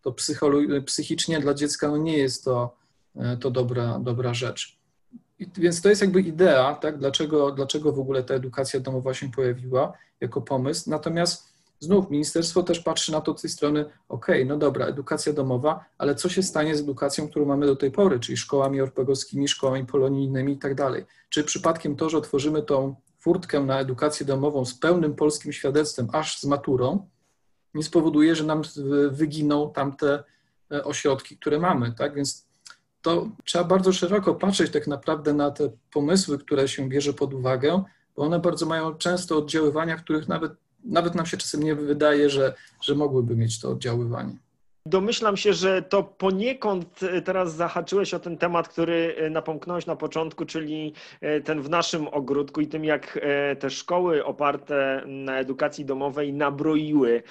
[0.03, 0.14] To
[0.87, 2.77] psychicznie dla dziecka no nie jest to,
[3.16, 4.76] e, to dobra, dobra rzecz.
[5.38, 6.99] I, więc to jest jakby idea, tak?
[6.99, 10.90] dlaczego, dlaczego w ogóle ta edukacja domowa się pojawiła jako pomysł.
[10.90, 15.85] Natomiast Znów ministerstwo też patrzy na to z tej strony, ok, no dobra, edukacja domowa,
[15.99, 19.87] ale co się stanie z edukacją, którą mamy do tej pory, czyli szkołami orpegowskimi, szkołami
[19.87, 21.05] polonijnymi i tak dalej.
[21.29, 26.40] Czy przypadkiem to, że otworzymy tą furtkę na edukację domową z pełnym polskim świadectwem, aż
[26.40, 27.09] z maturą,
[27.75, 28.62] nie spowoduje, że nam
[29.11, 30.25] wyginą tamte
[30.72, 32.14] e, ośrodki, które mamy, tak?
[32.14, 32.45] Więc
[33.07, 37.83] to trzeba bardzo szeroko patrzeć tak naprawdę na te pomysły, które się bierze pod uwagę,
[38.16, 40.53] bo one bardzo mają często oddziaływania, których nawet
[40.85, 44.37] nawet nam się czasem nie wydaje, że, że mogłyby mieć to oddziaływanie.
[44.87, 49.96] Domyślam się, że to poniekąd e, teraz zahaczyłeś o ten temat, który e, napomknąłeś na
[49.96, 53.18] początku, czyli e, ten w naszym ogródku i tym, jak
[53.59, 57.22] te szkoły oparte na edukacji domowej nabroiły.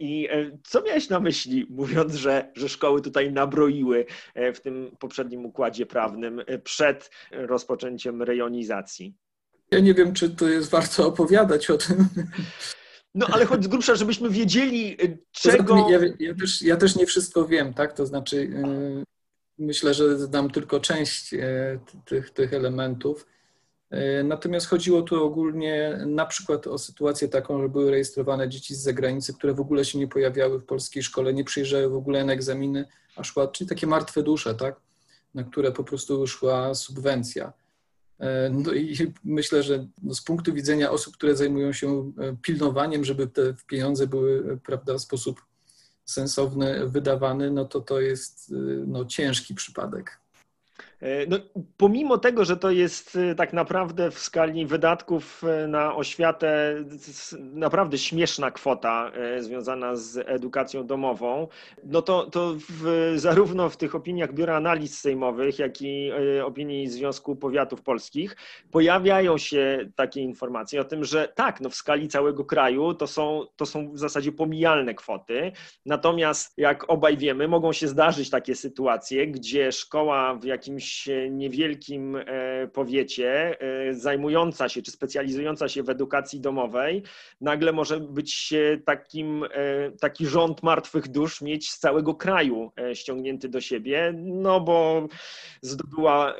[0.00, 0.28] I
[0.64, 4.06] co miałeś na myśli, mówiąc, że, że szkoły tutaj nabroiły
[4.54, 9.14] w tym poprzednim układzie prawnym przed rozpoczęciem rejonizacji?
[9.70, 11.96] Ja nie wiem, czy to jest warto opowiadać o tym.
[13.14, 15.88] No ale choć z grubsza, żebyśmy wiedzieli, y, czego...
[15.90, 17.92] Ja, ja, też, ja też nie wszystko wiem, tak?
[17.92, 19.04] To znaczy yy,
[19.58, 21.40] myślę, że znam tylko część yy,
[22.04, 23.26] tych, tych elementów.
[23.90, 28.82] Yy, natomiast chodziło tu ogólnie na przykład o sytuację taką, że były rejestrowane dzieci z
[28.82, 32.32] zagranicy, które w ogóle się nie pojawiały w polskiej szkole, nie przyjeżdżały w ogóle na
[32.32, 32.84] egzaminy,
[33.16, 34.80] a szła, czyli takie martwe dusze, tak?
[35.34, 37.52] Na które po prostu szła subwencja.
[38.18, 43.04] E, no i myślę, że no z punktu widzenia osób, które zajmują się e, pilnowaniem,
[43.04, 45.40] żeby te pieniądze były e, prawda, w sposób
[46.04, 48.54] sensowny wydawane, no to to jest
[48.86, 50.20] no, ciężki przypadek.
[51.02, 51.38] E, no,
[51.76, 56.74] pomimo tego, że to jest e, tak naprawdę w skali wydatków e, na oświatę
[57.38, 61.48] naprawdę śmieszna kwota związana z edukacją domową,
[61.84, 66.10] no to, to w, zarówno w tych opiniach Biura Analiz Sejmowych, jak i
[66.44, 68.36] opinii Związku Powiatów Polskich
[68.70, 73.46] pojawiają się takie informacje o tym, że tak, no w skali całego kraju to są,
[73.56, 75.52] to są w zasadzie pomijalne kwoty,
[75.86, 81.30] natomiast jak obaj wiemy, mogą się zdarzyć takie sytuacje, gdzie szkoła w jakimś jakimś e,
[81.30, 82.24] niewielkim e,
[82.72, 87.02] powiecie, e, zajmująca się czy specjalizująca się w edukacji domowej,
[87.40, 89.44] nagle może być takim,
[90.00, 95.08] taki rząd martwych dusz mieć z całego kraju ściągnięty do siebie, no bo
[95.62, 96.34] zdobyła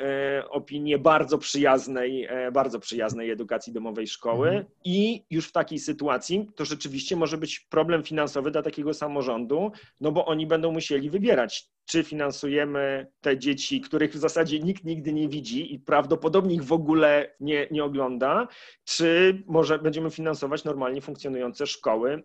[0.51, 4.67] opinię bardzo przyjaznej, bardzo przyjaznej edukacji domowej szkoły mhm.
[4.85, 10.13] i już w takiej sytuacji to rzeczywiście może być problem finansowy dla takiego samorządu, no
[10.13, 15.29] bo oni będą musieli wybierać, czy finansujemy te dzieci, których w zasadzie nikt nigdy nie
[15.29, 18.49] widzi i prawdopodobnie ich w ogóle nie, nie ogląda,
[18.85, 22.25] czy może będziemy finansować normalnie funkcjonujące szkoły,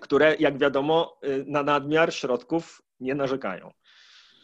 [0.00, 3.70] które, jak wiadomo, y, na nadmiar środków nie narzekają.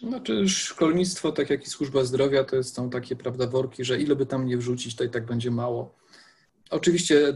[0.02, 4.26] Znaczy szkolnictwo, tak jak i służba zdrowia, to są takie prawda worki, że ile by
[4.26, 5.94] tam nie wrzucić, to i tak będzie mało.
[6.70, 7.34] Oczywiście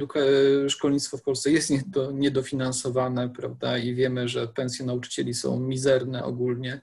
[0.68, 1.70] szkolnictwo w Polsce jest
[2.12, 6.80] niedofinansowane, prawda, i wiemy, że pensje nauczycieli są mizerne ogólnie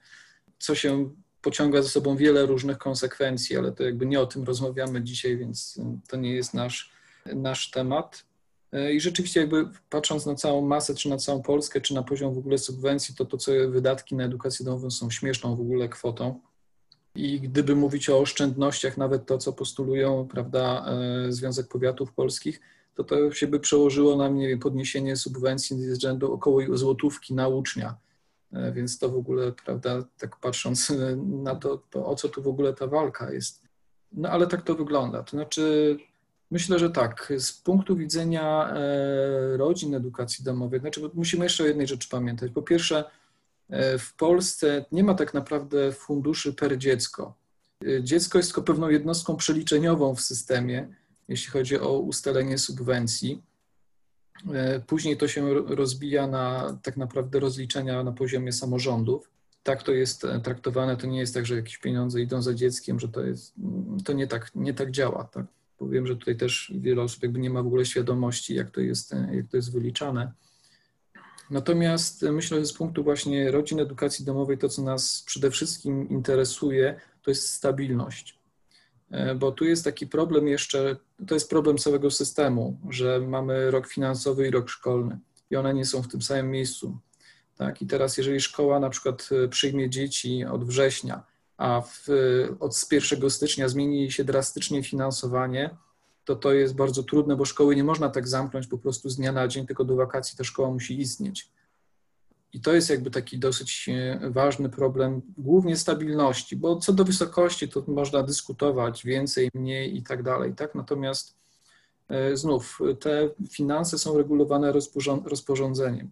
[0.58, 1.10] co się
[1.42, 5.80] pociąga za sobą wiele różnych konsekwencji, ale to jakby nie o tym rozmawiamy dzisiaj, więc
[6.08, 6.92] to nie jest nasz,
[7.26, 8.24] nasz temat.
[8.92, 12.38] I rzeczywiście jakby patrząc na całą masę, czy na całą Polskę, czy na poziom w
[12.38, 16.40] ogóle subwencji, to to, co wydatki na edukację domową są śmieszną w ogóle kwotą.
[17.14, 22.60] I gdyby mówić o oszczędnościach, nawet to, co postulują, prawda, e, Związek Powiatów Polskich,
[22.94, 27.94] to to się by przełożyło na, nie podniesienie subwencji z rzędu około złotówki na ucznia
[27.94, 28.07] E,
[28.52, 32.74] więc to w ogóle, prawda, tak patrząc na to, to, o co tu w ogóle
[32.74, 33.62] ta walka jest.
[34.12, 35.22] No ale tak to wygląda.
[35.22, 35.96] To znaczy,
[36.50, 41.86] myślę, że tak, z punktu widzenia e, rodzin edukacji domowej, znaczy musimy jeszcze o jednej
[41.86, 42.52] rzeczy pamiętać.
[42.52, 43.04] Po pierwsze,
[43.70, 47.34] e, w Polsce nie ma tak naprawdę funduszy per dziecko.
[48.02, 50.88] Dziecko jest tylko pewną jednostką przeliczeniową w systemie,
[51.28, 53.42] jeśli chodzi o ustalenie subwencji.
[54.54, 59.30] E, później to się rozbija na tak naprawdę rozliczenia na poziomie samorządów.
[59.62, 63.00] Tak to jest e, traktowane, to nie jest tak, że jakieś pieniądze idą za dzieckiem,
[63.00, 65.24] że to jest, mm, to nie tak, nie tak działa.
[65.24, 65.46] Tak?
[65.80, 68.80] Bo wiem, że tutaj też wiele osób jakby nie ma w ogóle świadomości, jak to
[68.80, 70.32] jest, e, jak to jest wyliczane.
[71.50, 77.00] Natomiast myślę, że z punktu właśnie rodzin edukacji domowej to, co nas przede wszystkim interesuje,
[77.22, 78.37] to jest stabilność.
[79.10, 83.86] E, bo tu jest taki problem jeszcze, to jest problem całego systemu, że mamy rok
[83.86, 85.18] finansowy i rok szkolny
[85.50, 86.98] i one nie są w tym samym miejscu.
[87.56, 87.82] Tak?
[87.82, 91.22] I teraz, jeżeli szkoła na przykład e, przyjmie dzieci od września,
[91.56, 92.06] a w,
[92.60, 95.70] od 1 stycznia zmieni się drastycznie finansowanie,
[96.24, 99.32] to to jest bardzo trudne, bo szkoły nie można tak zamknąć po prostu z dnia
[99.32, 101.50] na dzień, tylko do wakacji ta szkoła musi istnieć.
[102.52, 107.68] I to jest jakby taki dosyć e, ważny problem, głównie stabilności, bo co do wysokości
[107.68, 110.74] to można dyskutować więcej, mniej i tak dalej, tak?
[110.74, 111.36] Natomiast
[112.08, 114.72] e, znów te finanse są regulowane
[115.24, 116.10] rozporządzeniem.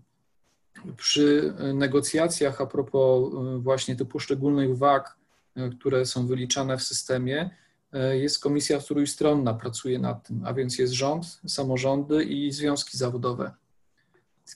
[0.97, 5.17] Przy negocjacjach a propos e, właśnie tych poszczególnych wag,
[5.79, 7.51] które są wyliczane w systemie,
[8.13, 13.53] jest komisja trójstronna, pracuje nad tym, a więc jest rząd, samorządy i związki zawodowe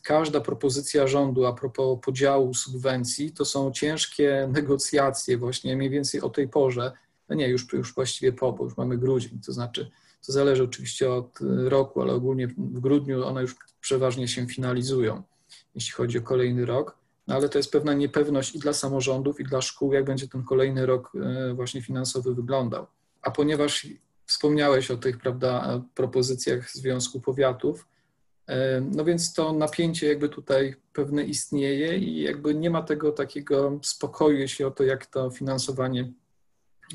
[0.03, 6.31] każda propozycja rządu a propos podziału subwencji to są ciężkie negocjacje właśnie mniej więcej o
[6.31, 6.92] tej porze.
[7.29, 9.90] No nie, już, już właściwie po, bo już mamy grudzień, to znaczy
[10.26, 15.22] to zależy oczywiście od roku, ale ogólnie w grudniu one już przeważnie się finalizują,
[15.74, 16.98] jeśli chodzi o kolejny rok.
[17.26, 20.42] No ale to jest pewna niepewność i dla samorządów, i dla szkół, jak będzie ten
[20.44, 22.87] kolejny rok e, właśnie finansowy wyglądał.
[23.22, 23.87] A ponieważ
[24.26, 27.87] wspomniałeś o tych prawda, propozycjach Związku Powiatów,
[28.91, 34.39] no więc to napięcie jakby tutaj pewne istnieje i jakby nie ma tego takiego spokoju,
[34.39, 36.13] jeśli o to, jak to finansowanie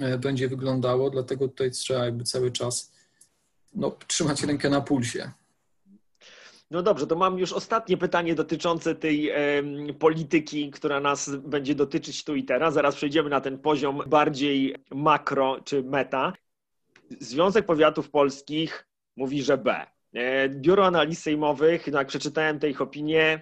[0.01, 2.91] e, będzie wyglądało, dlatego tutaj trzeba jakby cały czas
[3.73, 5.31] no, trzymać rękę na pulsie.
[6.71, 9.63] No dobrze, to mam już ostatnie pytanie dotyczące tej e,
[9.99, 12.73] polityki, która nas będzie dotyczyć tu i teraz.
[12.73, 16.33] Zaraz przejdziemy na ten poziom bardziej makro czy meta.
[17.19, 19.94] Związek Powiatów Polskich mówi, że B.
[20.15, 23.41] E, Biuro Analiz Sejmowych, no jak przeczytałem tej opinię,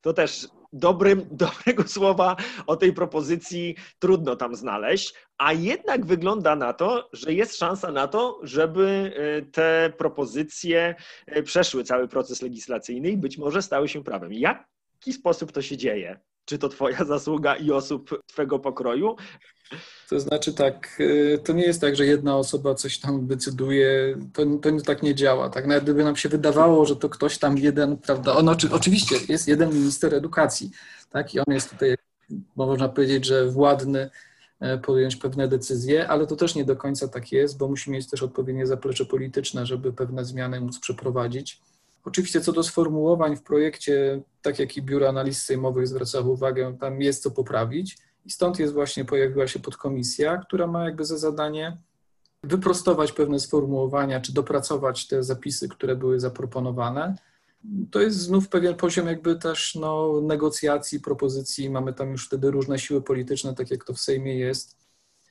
[0.00, 6.72] to też dobrym, dobrego słowa o tej propozycji trudno tam znaleźć, a jednak wygląda na
[6.72, 10.94] to, że jest szansa na to, żeby e, te propozycje
[11.26, 14.32] e, przeszły cały proces legislacyjny i być może stały się prawem.
[14.32, 16.20] Jaki sposób to się dzieje?
[16.52, 19.16] Czy to twoja zasługa i osób twego pokroju?
[20.08, 24.42] To znaczy tak, y, to nie jest tak, że jedna osoba coś tam decyduje, to,
[24.62, 25.50] to tak nie działa.
[25.50, 29.16] Tak nawet gdyby nam się wydawało, że to ktoś tam jeden, prawda, on oczy, oczywiście
[29.28, 30.70] jest jeden minister edukacji,
[31.10, 31.96] tak, i on jest tutaj,
[32.56, 34.10] można powiedzieć, że władny
[34.60, 38.10] e, podjąć pewne decyzje, ale to też nie do końca tak jest, bo musi mieć
[38.10, 41.60] też odpowiednie zaplecze polityczne, żeby pewne zmiany móc przeprowadzić.
[42.04, 47.02] Oczywiście co do sformułowań w projekcie, tak jak i Biuro Analiz Sejmowych zwracało uwagę, tam
[47.02, 51.78] jest co poprawić i stąd jest właśnie pojawiła się podkomisja, która ma jakby za zadanie
[52.42, 57.16] wyprostować pewne sformułowania, czy dopracować te zapisy, które były zaproponowane.
[57.90, 61.70] To jest znów pewien poziom jakby też no, negocjacji, propozycji.
[61.70, 64.76] Mamy tam już wtedy różne siły polityczne, tak jak to w Sejmie jest.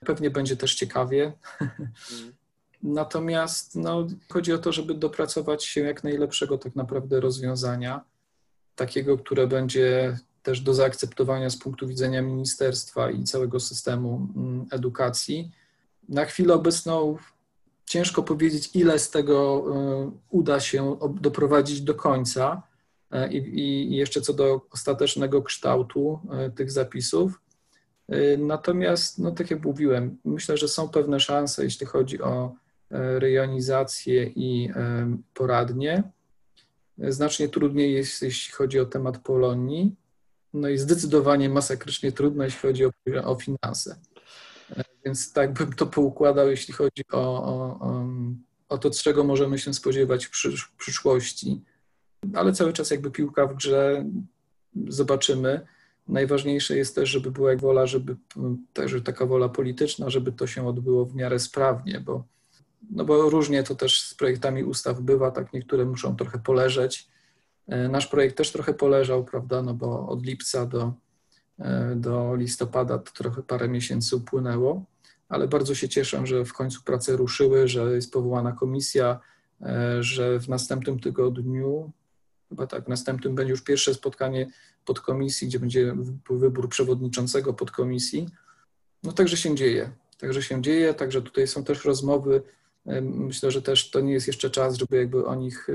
[0.05, 1.33] Pewnie będzie też ciekawie.
[1.61, 2.33] Mm.
[2.83, 8.01] Natomiast no, chodzi o to, żeby dopracować się jak najlepszego tak naprawdę rozwiązania,
[8.75, 15.51] takiego, które będzie też do zaakceptowania z punktu widzenia ministerstwa i całego systemu mm, edukacji.
[16.09, 17.17] Na chwilę obecną
[17.85, 19.65] ciężko powiedzieć, ile z tego
[20.07, 22.63] y, uda się doprowadzić do końca
[23.13, 27.41] y, i, jeszcze co do ostatecznego kształtu y, tych zapisów.
[28.37, 32.55] Natomiast, no tak jak mówiłem, myślę, że są pewne szanse, jeśli chodzi o
[32.91, 34.69] rejonizację i
[35.33, 36.03] poradnie.
[36.97, 39.95] Znacznie trudniej jest, jeśli chodzi o temat Polonii.
[40.53, 42.91] No i zdecydowanie masakrycznie trudno, jeśli chodzi o,
[43.23, 43.99] o finanse.
[45.05, 47.79] Więc tak bym to poukładał, jeśli chodzi o, o,
[48.69, 50.31] o, to, czego możemy się spodziewać w,
[50.77, 51.61] przyszłości.
[52.33, 54.05] Ale cały czas jakby piłka w grze
[54.87, 55.67] zobaczymy.
[56.07, 58.15] Najważniejsze jest też, żeby była wola, żeby
[58.73, 62.23] też taka wola polityczna, żeby to się odbyło w miarę sprawnie, bo,
[62.89, 67.11] no bo różnie to też z projektami ustaw bywa, tak niektóre muszą trochę poleżeć,
[67.71, 70.93] E, nasz projekt też trochę poleżał, prawda, no bo od lipca do,
[71.59, 74.85] e, do listopada to trochę parę miesięcy upłynęło,
[75.29, 79.19] ale bardzo się cieszę, że w końcu prace ruszyły, że jest powołana komisja,
[79.61, 81.91] e, że w następnym tygodniu,
[82.49, 84.47] chyba tak, w następnym będzie już pierwsze spotkanie
[84.85, 85.95] podkomisji, gdzie będzie
[86.29, 88.29] wybór przewodniczącego podkomisji.
[89.03, 92.43] No także się dzieje, także się dzieje, także tutaj są też rozmowy
[93.01, 95.67] Myślę, że też to nie jest jeszcze czas, żeby jakby o nich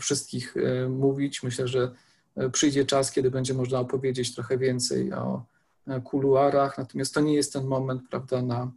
[0.00, 0.54] wszystkich
[0.88, 1.42] mówić.
[1.42, 1.94] Myślę, że
[2.36, 5.44] e, przyjdzie czas, kiedy będzie można opowiedzieć trochę więcej o
[5.86, 8.72] e, kuluarach, natomiast to nie jest ten moment, prawda, na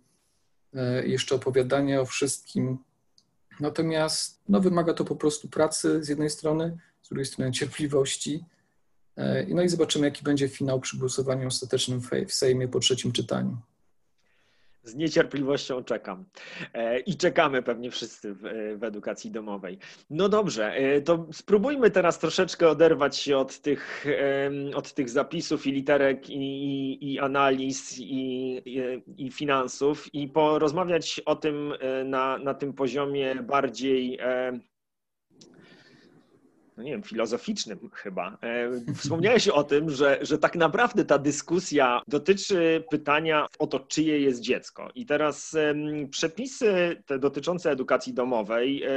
[0.73, 2.77] e, jeszcze opowiadanie o wszystkim.
[3.59, 8.45] Natomiast no, wymaga to po prostu pracy z jednej strony, z drugiej strony cierpliwości.
[9.47, 13.57] No i zobaczymy, jaki będzie finał przy głosowaniu ostatecznym w Sejmie po trzecim czytaniu.
[14.87, 16.25] Z niecierpliwością czekam.
[16.73, 18.41] E, I czekamy pewnie wszyscy w,
[18.79, 19.77] w, edukacji domowej.
[20.09, 24.05] No dobrze, e, to spróbujmy teraz troszeczkę oderwać się od tych,
[24.75, 28.61] od tych zapisów i literek, i, i analiz, i,
[29.17, 34.19] i, finansów, i porozmawiać o tym e, na, na tym poziomie bardziej
[36.77, 38.37] no nie wiem, filozoficznym chyba.
[38.41, 44.19] E, wspomniałeś o tym, że, że tak naprawdę ta dyskusja dotyczy pytania o to, czyje
[44.19, 44.89] jest dziecko.
[44.95, 45.55] I teraz
[46.09, 48.89] przepisy te dotyczące edukacji domowej e,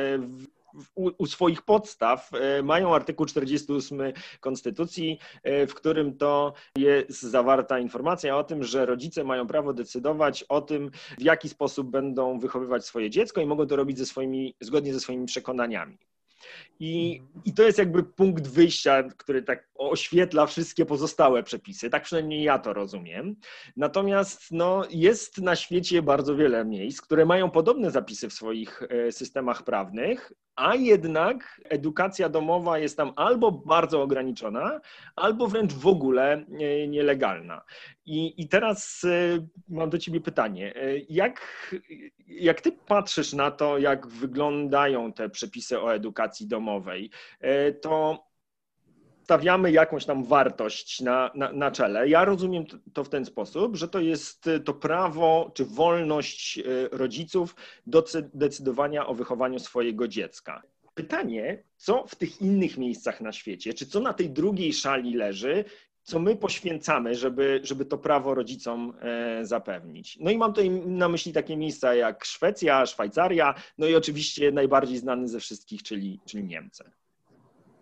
[0.95, 4.01] u, u, swoich podstaw e, mają artykuł 48
[4.41, 5.19] Konstytucji,
[5.69, 10.91] w którym to jest zawarta informacja o tym, że rodzice mają prawo decydować o tym,
[11.19, 15.01] w jaki sposób będą wychowywać swoje dziecko i mogą to robić ze swoimi, zgodnie ze
[15.01, 15.99] swoimi przekonaniami.
[16.81, 17.43] I, mhm.
[17.45, 21.91] I to jest jakby punkt wyjścia, który tak oświetla wszystkie pozostałe przepisy.
[21.91, 23.37] Tak przynajmniej ja to rozumiem.
[23.77, 29.13] Natomiast no, jest na świecie bardzo wiele miejsc, które mają podobne zapisy w swoich e,
[29.13, 34.81] systemach prawnych, a jednak edukacja domowa jest tam albo bardzo ograniczona,
[35.17, 37.63] albo wręcz w ogóle e, nielegalna.
[38.07, 40.75] I, i teraz e, mam do Ciebie pytanie.
[41.09, 41.41] Jak,
[42.27, 47.11] jak Ty patrzysz na to, jak wyglądają te przepisy o edukacji domowej,
[47.81, 48.25] to
[49.31, 52.09] stawiamy jakąś tam wartość na, na, na czele.
[52.09, 56.89] Ja rozumiem to w ten sposób, że to jest y, to prawo czy wolność y,
[56.93, 57.57] rodziców
[57.87, 58.05] do
[58.35, 60.63] decydowania o wychowaniu swojego dziecka.
[60.95, 65.65] Pytanie, co w tych innych miejscach na świecie, czy co na tej drugiej szali leży,
[66.03, 70.19] co my poświęcamy, żeby, żeby to prawo rodzicom e, zapewnić.
[70.21, 74.99] No i mam tutaj na myśli takie miejsca jak Szwecja, Szwajcaria, no i oczywiście najbardziej
[74.99, 76.85] znany ze wszystkich, czyli, czyli Niemcy.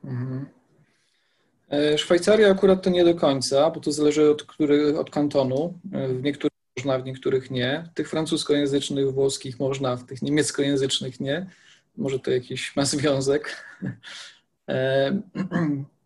[0.05, 0.47] Mhm.
[1.71, 5.79] E, Szwajcaria akurat to nie do końca, bo to zależy od, który, od kantonu.
[5.93, 7.89] E, w niektórych można, w niektórych nie.
[7.93, 11.47] W tych francuskojęzycznych, włoskich można, w tych niemieckojęzycznych nie.
[11.97, 13.57] Może to jakiś ma związek.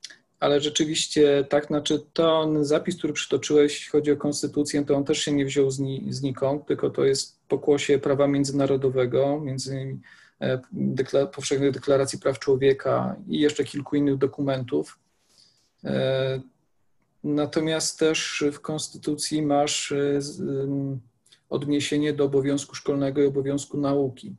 [0.42, 5.18] Ale rzeczywiście tak, znaczy ten zapis, który przytoczyłeś, jeśli chodzi o konstytucję, to on też
[5.18, 5.70] się nie wziął
[6.08, 10.00] znikąd, tylko to jest pokłosie prawa międzynarodowego, między innymi
[10.40, 14.98] e, Powszechnej Deklaracji Praw Człowieka i jeszcze kilku innych dokumentów.
[15.84, 16.40] E,
[17.24, 20.20] natomiast też w Konstytucji masz e,
[21.50, 24.36] odniesienie do obowiązku szkolnego i obowiązku nauki.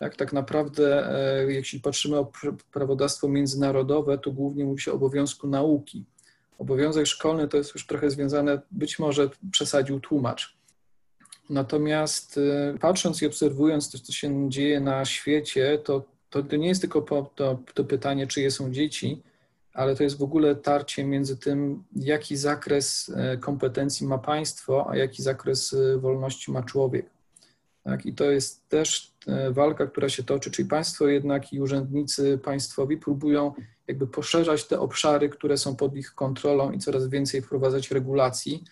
[0.00, 1.10] Tak, tak naprawdę,
[1.42, 2.32] e, jeśli patrzymy o
[2.72, 6.04] prawodawstwo międzynarodowe, to głównie mówi się o obowiązku nauki.
[6.58, 10.56] Obowiązek szkolny to jest już trochę związane, być może przesadził tłumacz.
[11.50, 16.68] Natomiast e, patrząc i obserwując to, co się dzieje na świecie, to, to, to nie
[16.68, 19.22] jest tylko po, to, to pytanie, czyje są dzieci,
[19.72, 24.96] ale to jest w ogóle tarcie między tym, jaki zakres e, kompetencji ma państwo, a
[24.96, 27.19] jaki zakres wolności ma człowiek.
[27.90, 28.06] Tak?
[28.06, 32.96] I to jest też e, walka, która się toczy, czyli państwo jednak i urzędnicy państwowi
[32.96, 33.52] próbują
[33.86, 38.64] jakby poszerzać te obszary, które są pod ich kontrolą i coraz więcej wprowadzać regulacji.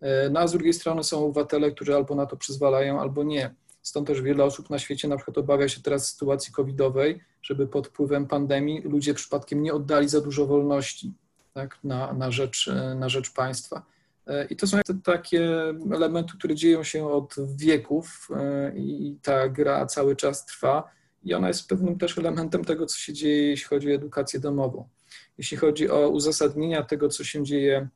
[0.00, 3.54] E, no a z drugiej strony są obywatele, którzy albo na to przyzwalają, albo nie.
[3.82, 7.86] Stąd też wiele osób na świecie na przykład obawia się teraz sytuacji covidowej, żeby pod
[7.86, 11.12] wpływem pandemii ludzie przypadkiem nie oddali za dużo wolności
[11.54, 13.82] tak, na, na, rzecz, e, na rzecz państwa.
[14.26, 19.86] E, I to są takie elementy, które dzieją się od wieków e, i ta gra
[19.86, 20.90] cały czas trwa
[21.24, 24.88] i ona jest pewnym też elementem tego, co się dzieje, jeśli chodzi o edukację domową.
[25.38, 27.88] Jeśli chodzi o uzasadnienia tego, co się dzieje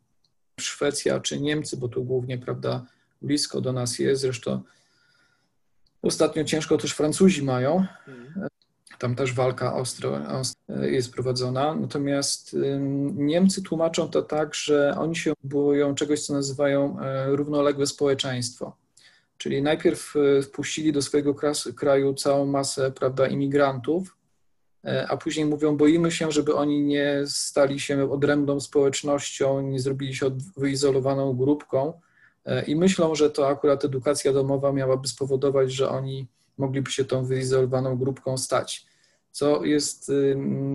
[0.61, 2.87] w Szwecji czy Niemcy, bo tu głównie, prawda,
[3.22, 4.62] blisko do nas jest, zresztą
[6.03, 8.49] ostatnio ciężko też Francuzi mają, mhm.
[8.99, 11.74] Tam też walka ostro, ostro jest prowadzona.
[11.74, 12.57] Natomiast
[13.14, 18.76] Niemcy tłumaczą to tak, że oni się boją czegoś, co nazywają e, równoległe społeczeństwo.
[19.36, 21.34] Czyli najpierw e, wpuścili do swojego
[21.76, 24.16] kraju całą masę prawda, imigrantów,
[24.84, 30.14] e, a później mówią, boimy się, żeby oni nie stali się odrębną społecznością, nie zrobili
[30.14, 32.01] się wyizolowaną grupką
[32.66, 36.26] i myślą, że to akurat edukacja domowa miałaby spowodować, że oni
[36.59, 38.88] mogliby się tą wyizolowaną grupką stać
[39.33, 40.12] co jest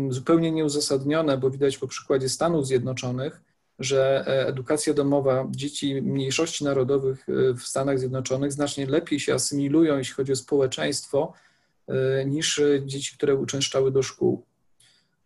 [0.10, 3.41] zupełnie nieuzasadnione, bo widać po przykładzie Stanów Zjednoczonych,
[3.80, 9.97] że e, edukacja domowa dzieci mniejszości narodowych e, w Stanach Zjednoczonych znacznie lepiej się asymilują,
[9.97, 11.34] jeśli chodzi o społeczeństwo,
[11.88, 14.43] e, niż dzieci, które uczęszczały do szkół.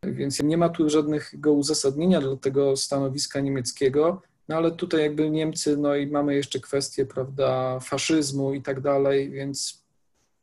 [0.04, 5.78] Więc nie ma tu żadnego uzasadnienia dla tego stanowiska niemieckiego, no ale tutaj jakby Niemcy,
[5.78, 9.84] no i mamy jeszcze kwestię, prawda, faszyzmu i tak dalej, więc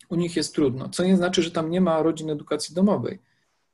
[0.09, 3.19] u nich jest trudno, co nie znaczy, że tam nie ma rodzin edukacji domowej.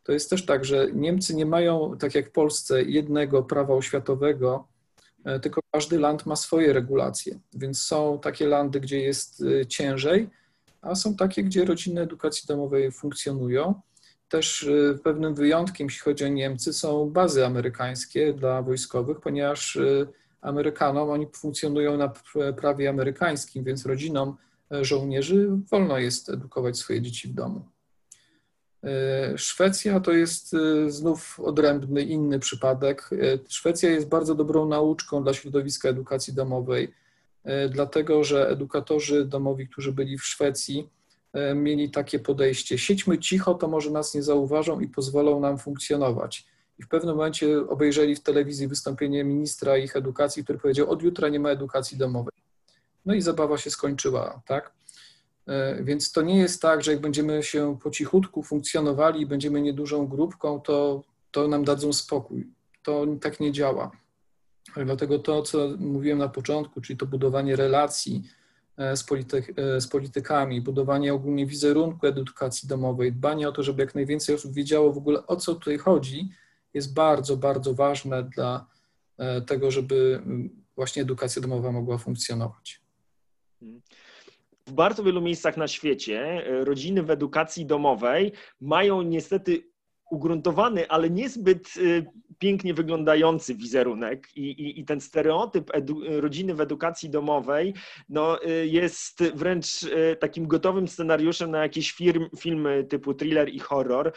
[0.02, 4.68] To jest też tak, że Niemcy nie mają, tak jak w Polsce, jednego prawa oświatowego,
[5.24, 7.38] e, tylko każdy land ma swoje regulacje.
[7.54, 10.28] Więc są takie landy, gdzie jest e, ciężej,
[10.82, 13.80] a są takie, gdzie rodziny edukacji domowej funkcjonują.
[14.28, 19.78] Też e, pewnym wyjątkiem, jeśli chodzi o Niemcy, są bazy amerykańskie dla wojskowych, ponieważ
[20.40, 22.12] Amerykanom oni funkcjonują na
[22.56, 24.36] prawie amerykańskim, więc rodzinom
[24.70, 27.64] żołnierzy wolno jest edukować swoje dzieci w domu.
[28.84, 33.10] E, Szwecja to jest e, znów odrębny, inny przypadek.
[33.12, 33.16] E,
[33.48, 36.94] Szwecja jest bardzo dobrą nauczką dla środowiska edukacji domowej,
[37.70, 40.90] dlatego że edukatorzy domowi, którzy byli w Szwecji,
[41.54, 46.46] mieli takie podejście: siedźmy cicho, to może nas nie zauważą i pozwolą nam funkcjonować.
[46.78, 51.28] I w pewnym momencie obejrzeli w telewizji wystąpienie ministra ich edukacji, który powiedział: Od jutra
[51.28, 52.32] nie ma edukacji domowej.
[53.06, 54.72] No i zabawa się skończyła, tak?
[55.46, 59.60] E, więc to nie jest tak, że jak będziemy się po cichutku funkcjonowali i będziemy
[59.60, 62.46] niedużą grupką, to, to nam dadzą spokój.
[62.82, 63.90] To tak nie działa.
[64.84, 68.22] Dlatego to, co mówiłem na początku, czyli to budowanie relacji
[68.76, 73.82] e, z, polityk, e, z politykami, budowanie ogólnie wizerunku edukacji domowej, dbanie o to, żeby
[73.82, 76.30] jak najwięcej osób wiedziało w ogóle o co tutaj chodzi,
[76.74, 78.66] jest bardzo, bardzo ważne dla
[79.46, 80.22] tego, żeby
[80.76, 82.80] właśnie edukacja domowa mogła funkcjonować.
[84.66, 89.69] W bardzo wielu miejscach na świecie e, rodziny w edukacji domowej mają niestety
[90.10, 91.80] ugruntowany, ale niezbyt e,
[92.38, 97.74] pięknie wyglądający wizerunek i, i, i ten stereotyp edu, rodziny w edukacji domowej
[98.08, 99.66] no, e, jest wręcz
[100.20, 104.12] takim gotowym scenariuszem na jakieś firm, filmy typu thriller i horror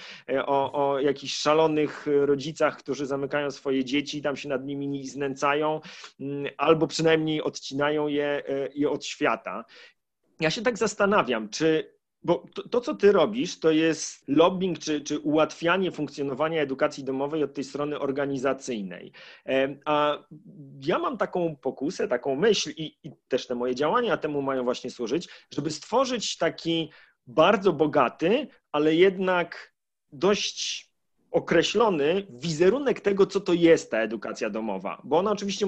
[0.46, 5.82] o, o jakichś szalonych rodzicach, którzy zamykają swoje dzieci, tam się nad nimi znęcają
[6.20, 8.44] mm, albo przynajmniej odcinają je,
[8.76, 9.66] je od świata.
[10.40, 11.93] Ja się tak zastanawiam, czy
[12.24, 17.44] bo to, to, co ty robisz, to jest lobbying czy, czy ułatwianie funkcjonowania edukacji domowej
[17.44, 19.12] od tej strony organizacyjnej.
[19.86, 20.18] A
[20.86, 24.92] ja mam taką pokusę, taką myśl i, i też te moje działania temu mają właśnie
[24.92, 26.92] służyć, żeby stworzyć taki
[27.28, 29.74] bardzo bogaty, ale jednak
[30.12, 30.94] dość
[31.32, 35.68] określony wizerunek tego, co to jest ta edukacja domowa, bo ona oczywiście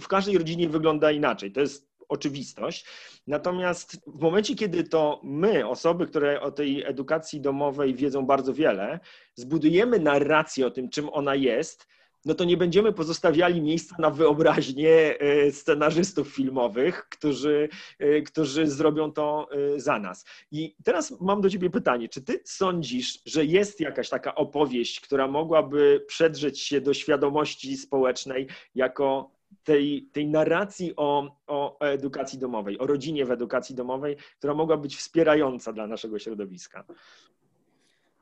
[0.00, 1.52] w każdej rodzinie wygląda inaczej.
[1.52, 2.86] To jest oczywistość.
[3.26, 9.00] Natomiast w momencie, kiedy to my, osoby, które o tej edukacji domowej wiedzą bardzo wiele,
[9.34, 11.86] zbudujemy narrację o tym, czym ona jest,
[12.26, 19.12] no to nie będziemy pozostawiali miejsca na wyobraźnię e, scenarzystów filmowych, którzy, e, którzy zrobią
[19.12, 20.24] to e, za nas.
[20.50, 25.28] I teraz mam do Ciebie pytanie, czy Ty sądzisz, że jest jakaś taka opowieść, która
[25.28, 32.86] mogłaby przedrzeć się do świadomości społecznej jako tej, tej narracji o, o edukacji domowej, o
[32.86, 36.84] rodzinie w edukacji domowej, która mogła być wspierająca dla naszego środowiska?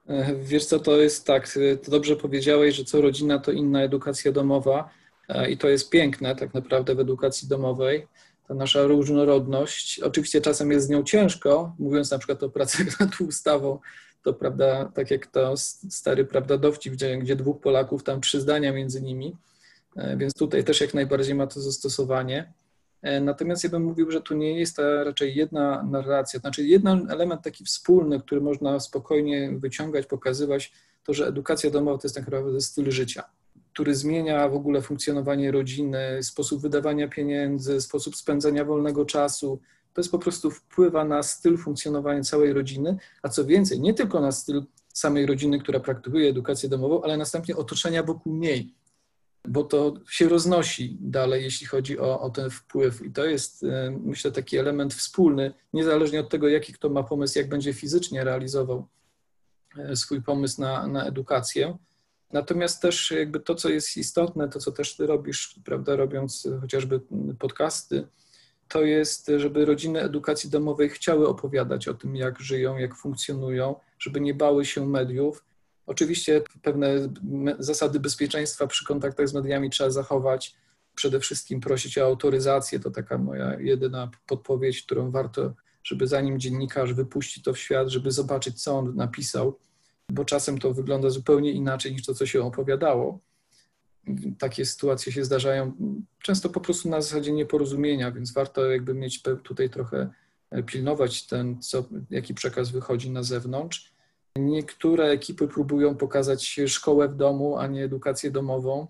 [0.07, 3.83] E, wiesz co, to jest tak, e, to dobrze powiedziałeś, że co rodzina to inna
[3.83, 4.91] edukacja domowa
[5.29, 8.07] e, i to jest piękne tak naprawdę w edukacji domowej,
[8.49, 10.01] ta nasza różnorodność.
[10.01, 13.79] Oczywiście czasem jest z nią ciężko, mówiąc na przykład o pracy nad ustawą,
[14.22, 15.55] to prawda, tak jak to
[15.91, 19.37] stary prawda dowcip, gdzie, gdzie dwóch Polaków, tam trzy zdania między nimi,
[20.17, 22.53] więc tutaj też jak najbardziej ma to zastosowanie.
[23.05, 27.11] E, natomiast ja bym mówił, że tu nie jest to raczej jedna narracja, znaczy jeden
[27.11, 30.73] element taki wspólny, który można spokojnie wyciągać, pokazywać,
[31.05, 33.25] to że edukacja domowa to jest tak naprawdę styl życia,
[33.73, 39.61] który zmienia w ogóle funkcjonowanie rodziny, sposób wydawania pieniędzy, sposób spędzania wolnego czasu.
[39.95, 44.21] To jest po prostu wpływa na styl funkcjonowania całej rodziny, a co więcej, nie tylko
[44.21, 44.63] na styl
[44.95, 48.75] samej rodziny, która praktykuje edukację domową, ale następnie otoczenia wokół niej
[49.49, 53.03] bo to się roznosi dalej, jeśli chodzi o, o ten wpływ.
[53.03, 57.39] I to jest, e, myślę, taki element wspólny, niezależnie od tego, jaki kto ma pomysł,
[57.39, 58.89] jak będzie fizycznie realizował
[59.79, 61.77] e, swój pomysł na, na edukację.
[62.33, 67.01] Natomiast też jakby to, co jest istotne, to co też ty robisz, prawda, robiąc chociażby
[67.39, 68.07] podcasty,
[68.69, 74.21] to jest, żeby rodziny edukacji domowej chciały opowiadać o tym, jak żyją, jak funkcjonują, żeby
[74.21, 75.45] nie bały się mediów,
[75.87, 77.09] Oczywiście pewne
[77.59, 80.55] zasady bezpieczeństwa przy kontaktach z mediami trzeba zachować.
[80.95, 85.55] Przede wszystkim prosić o autoryzację, to taka moja jedyna podpowiedź, którą warto,
[85.85, 89.59] żeby zanim dziennikarz wypuści to w świat, żeby zobaczyć, co on napisał,
[90.11, 93.20] bo czasem to wygląda zupełnie inaczej niż to, co się opowiadało.
[94.39, 95.72] Takie sytuacje się zdarzają
[96.22, 100.11] często po prostu na zasadzie nieporozumienia, więc warto jakby mieć tutaj trochę
[100.66, 103.94] pilnować ten, co, jaki przekaz wychodzi na zewnątrz
[104.39, 108.87] Niektóre ekipy próbują pokazać szkołę w domu, a nie edukację domową.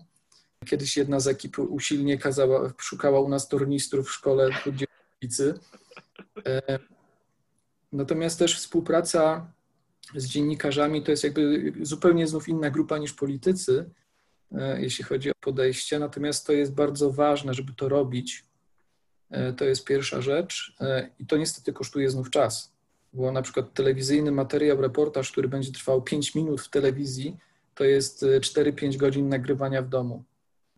[0.65, 5.59] Kiedyś jedna z ekip usilnie kazała, szukała u nas tornistrów w szkole dzielnicy.
[6.45, 6.79] E,
[7.91, 9.51] natomiast też współpraca
[10.15, 13.89] z dziennikarzami to jest jakby zupełnie znów inna grupa niż politycy,
[14.51, 15.99] e, jeśli chodzi o podejście.
[15.99, 18.45] Natomiast to jest bardzo ważne, żeby to robić.
[19.29, 20.75] E, to jest pierwsza rzecz
[21.19, 22.74] i to niestety kosztuje znów czas
[23.15, 27.37] bo na przykład telewizyjny materiał, reportaż, który będzie trwał 5 minut w telewizji,
[27.75, 30.23] to jest 4-5 e, godzin nagrywania w domu.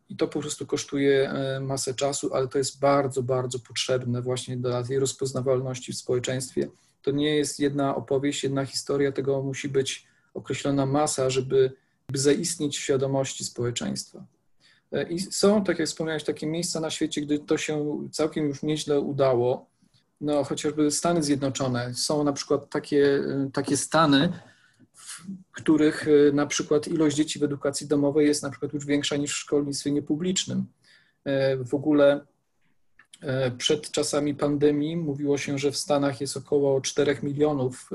[0.09, 4.57] I to po prostu kosztuje e, masę czasu, ale to jest bardzo, bardzo potrzebne właśnie
[4.57, 6.67] dla tej rozpoznawalności w społeczeństwie.
[7.01, 11.71] To nie jest jedna opowieść, jedna historia, tego musi być określona masa, żeby,
[12.13, 14.25] zaistnieć w świadomości społeczeństwa.
[14.91, 18.63] E, I są, tak jak wspomniałeś, takie miejsca na świecie, gdy to się całkiem już
[18.63, 19.65] nieźle udało,
[20.21, 21.93] no, chociażby Stany Zjednoczone.
[21.93, 24.29] Są na przykład takie, takie stany,
[24.93, 29.15] w których e, na przykład ilość dzieci w edukacji domowej jest na przykład już większa
[29.15, 30.65] niż w szkolnictwie niepublicznym.
[31.23, 32.25] E, w ogóle
[33.57, 37.89] przed czasami pandemii mówiło się, że w Stanach jest około 4 milionów,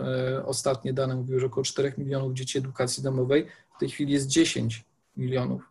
[0.45, 3.47] ostatnie dane mówiły, że około 4 milionów dzieci edukacji domowej,
[3.77, 4.85] w tej chwili jest 10
[5.17, 5.63] milionów.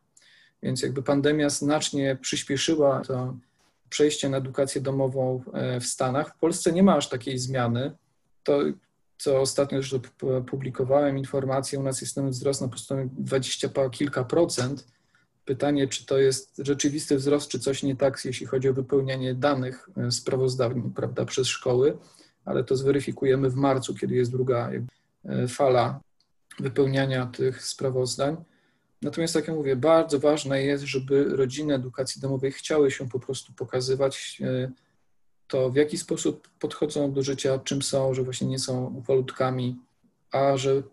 [0.63, 3.37] Więc jakby pandemia znacznie przyspieszyła to
[3.91, 6.35] przejście na edukację domową e, w Stanach.
[6.35, 7.91] W Polsce nie ma aż takiej zmiany.
[8.43, 8.59] To,
[9.17, 9.95] co ostatnio już
[10.49, 14.87] publikowałem informację, u nas jest ten wzrost na poziomie 20 kilka procent.
[15.45, 19.89] Pytanie, czy to jest rzeczywisty wzrost, czy coś nie tak, jeśli chodzi o wypełnianie danych
[19.97, 21.97] e, sprawozdań prawda, przez szkoły,
[22.45, 24.71] ale to zweryfikujemy w marcu, kiedy jest druga
[25.25, 25.99] e, fala
[26.59, 28.37] wypełniania tych sprawozdań.
[29.01, 33.53] Natomiast, tak jak mówię, bardzo ważne jest, żeby rodziny edukacji domowej chciały się po prostu
[33.53, 34.71] pokazywać e,
[35.47, 39.79] to, w jaki sposób podchodzą do życia, czym są, że właśnie nie są walutkami,
[40.31, 40.83] a że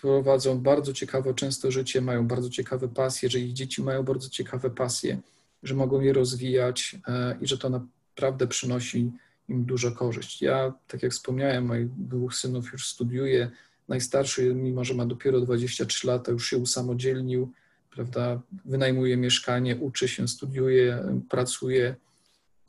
[0.00, 4.70] prowadzą bardzo ciekawe często życie, mają bardzo ciekawe pasje, że ich dzieci mają bardzo ciekawe
[4.70, 5.18] pasje,
[5.62, 9.12] że mogą je rozwijać e, i że to naprawdę przynosi
[9.48, 10.42] im dużo korzyść.
[10.42, 13.50] Ja, tak jak wspomniałem, moich dwóch synów już studiuje,
[13.88, 17.52] Najstarszy, mimo że ma dopiero 23 lata, już się usamodzielnił,
[17.90, 21.96] prawda, wynajmuje mieszkanie, uczy się, studiuje, pracuje.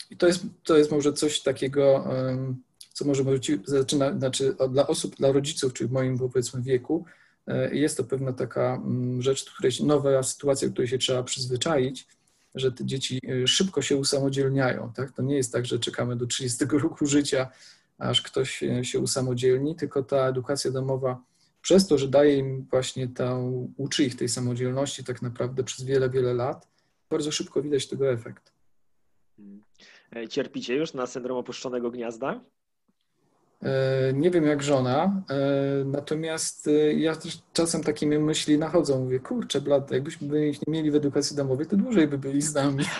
[0.10, 2.08] I to jest, to jest może coś takiego,
[2.94, 7.06] co może być, zaczyna, znaczy dla osób, dla rodziców, czy w moim powiedzmy wieku,
[7.72, 12.08] Jest to pewna taka mm, rzecz, której, nowa sytuacja, której się trzeba przyzwyczaić,
[12.56, 14.92] że te dzieci szybko się usamodzielniają.
[14.96, 15.12] Tak?
[15.12, 17.50] To nie jest tak, że czekamy do 30 roku życia,
[18.00, 21.24] aż ktoś się usamodzielni, tylko ta edukacja domowa
[21.62, 26.10] przez to, że daje im właśnie tę, uczy ich tej samodzielności tak naprawdę przez wiele,
[26.10, 26.68] wiele lat,
[27.10, 28.54] bardzo szybko widać tego efekt.
[30.16, 32.42] E, cierpicie już na syndrom opuszczonego gniazda?
[33.64, 35.36] E, nie wiem jak żona, e,
[35.86, 39.04] natomiast ja też czasem takie myśli nachodzą.
[39.04, 42.54] Mówię, kurczę, blad, jakbyśmy ich nie mieli w edukacji domowej, to dłużej by byli z
[42.54, 42.86] nami.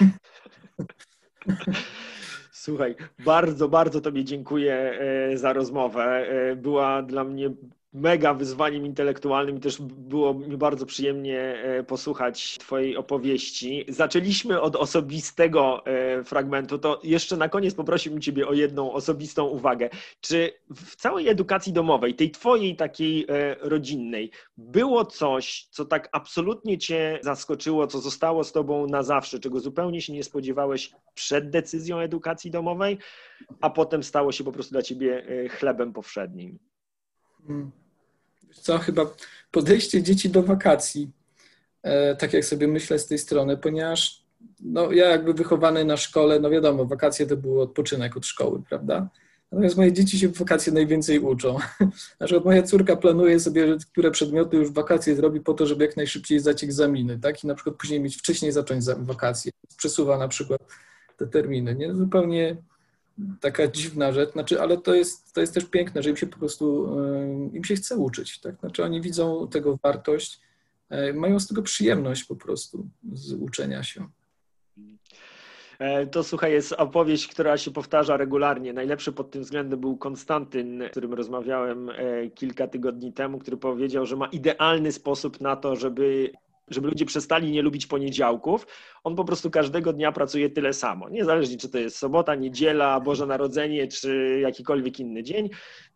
[2.62, 2.96] Słuchaj,
[3.26, 5.00] bardzo, bardzo Tobie dziękuję
[5.36, 6.28] za rozmowę.
[6.56, 7.50] Była dla mnie
[7.94, 13.86] mega wyzwaniem intelektualnym i też było mi bardzo przyjemnie e, posłuchać Twojej opowieści.
[13.88, 19.90] Zaczęliśmy od osobistego e, fragmentu, to jeszcze na koniec poprosiłbym Ciebie o jedną osobistą uwagę.
[20.22, 26.78] Czy w całej edukacji domowej, tej Twojej takiej e, rodzinnej, było coś, co tak absolutnie
[26.78, 32.00] Cię zaskoczyło, co zostało z Tobą na zawsze, czego zupełnie się nie spodziewałeś przed decyzją
[32.00, 32.98] edukacji domowej,
[33.62, 36.69] a potem stało się po prostu dla Ciebie chlebem powszednim?
[38.62, 39.06] Co, chyba
[39.52, 41.12] podejście dzieci do wakacji,
[41.84, 44.24] e, tak jak sobie myślę z tej strony, ponieważ
[44.60, 49.10] no, ja jakby wychowany na szkole, no wiadomo, wakacje to był odpoczynek od szkoły, prawda?
[49.52, 51.58] Natomiast moje dzieci się w wakacje najwięcej uczą.
[52.20, 55.86] Na przykład moja córka planuje sobie, które przedmioty już w wakacje zrobi po to, żeby
[55.86, 57.44] jak najszybciej zdać egzaminy, tak?
[57.44, 59.52] I na przykład później mieć wcześniej zacząć wakacje.
[59.78, 60.62] Przesuwa na przykład
[61.18, 61.96] te terminy, nie?
[61.96, 62.58] Zupełnie
[63.42, 66.40] taka dziwna rzecz, znaczy, ale to jest, to jest też piękne, że im się po
[66.40, 66.96] prostu,
[67.54, 68.60] im się chce uczyć, tak?
[68.60, 70.40] Znaczy oni widzą tego wartość,
[70.90, 74.08] e, mają z tego przyjemność po prostu z uczenia się.
[75.80, 78.74] E, to słuchaj, jest opowieść, która się powtarza regularnie.
[78.74, 84.06] Najlepszy pod tym względem był Konstantyn, z którym rozmawiałem e, kilka tygodni temu, który powiedział,
[84.06, 86.32] że ma idealny sposób na to, żeby
[86.70, 88.68] żeby ludzie przestali nie lubić poniedziałków.
[89.04, 91.10] On po prostu każdego dnia pracuje tyle samo.
[91.10, 95.50] Niezależnie, czy to jest sobota, niedziela, Boże Narodzenie, czy jakikolwiek inny dzień.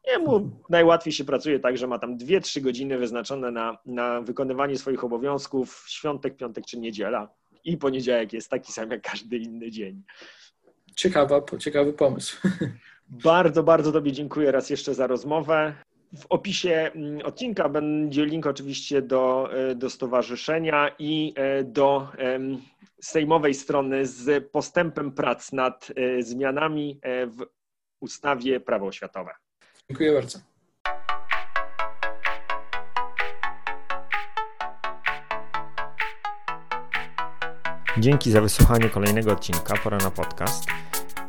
[0.08, 5.04] Jemu najłatwiej się pracuje tak, że ma tam 2-3 godziny wyznaczone na, na wykonywanie swoich
[5.04, 7.30] obowiązków, świątek, piątek czy niedziela.
[7.66, 10.04] I poniedziałek jest taki sam jak każdy inny dzień.
[10.96, 12.38] Ciekawa, ciekawy pomysł.
[13.10, 15.76] Bardzo, bardzo Tobie dziękuję raz jeszcze za rozmowę.
[16.18, 22.08] W opisie mm, odcinka będzie link oczywiście do, e, do stowarzyszenia i e, do
[23.02, 27.46] sejmowej strony z postępem prac nad e, zmianami w
[28.00, 29.32] ustawie prawo oświatowe.
[29.90, 30.40] Dziękuję bardzo.
[37.98, 40.66] Dzięki za wysłuchanie kolejnego odcinka Pora na podcast.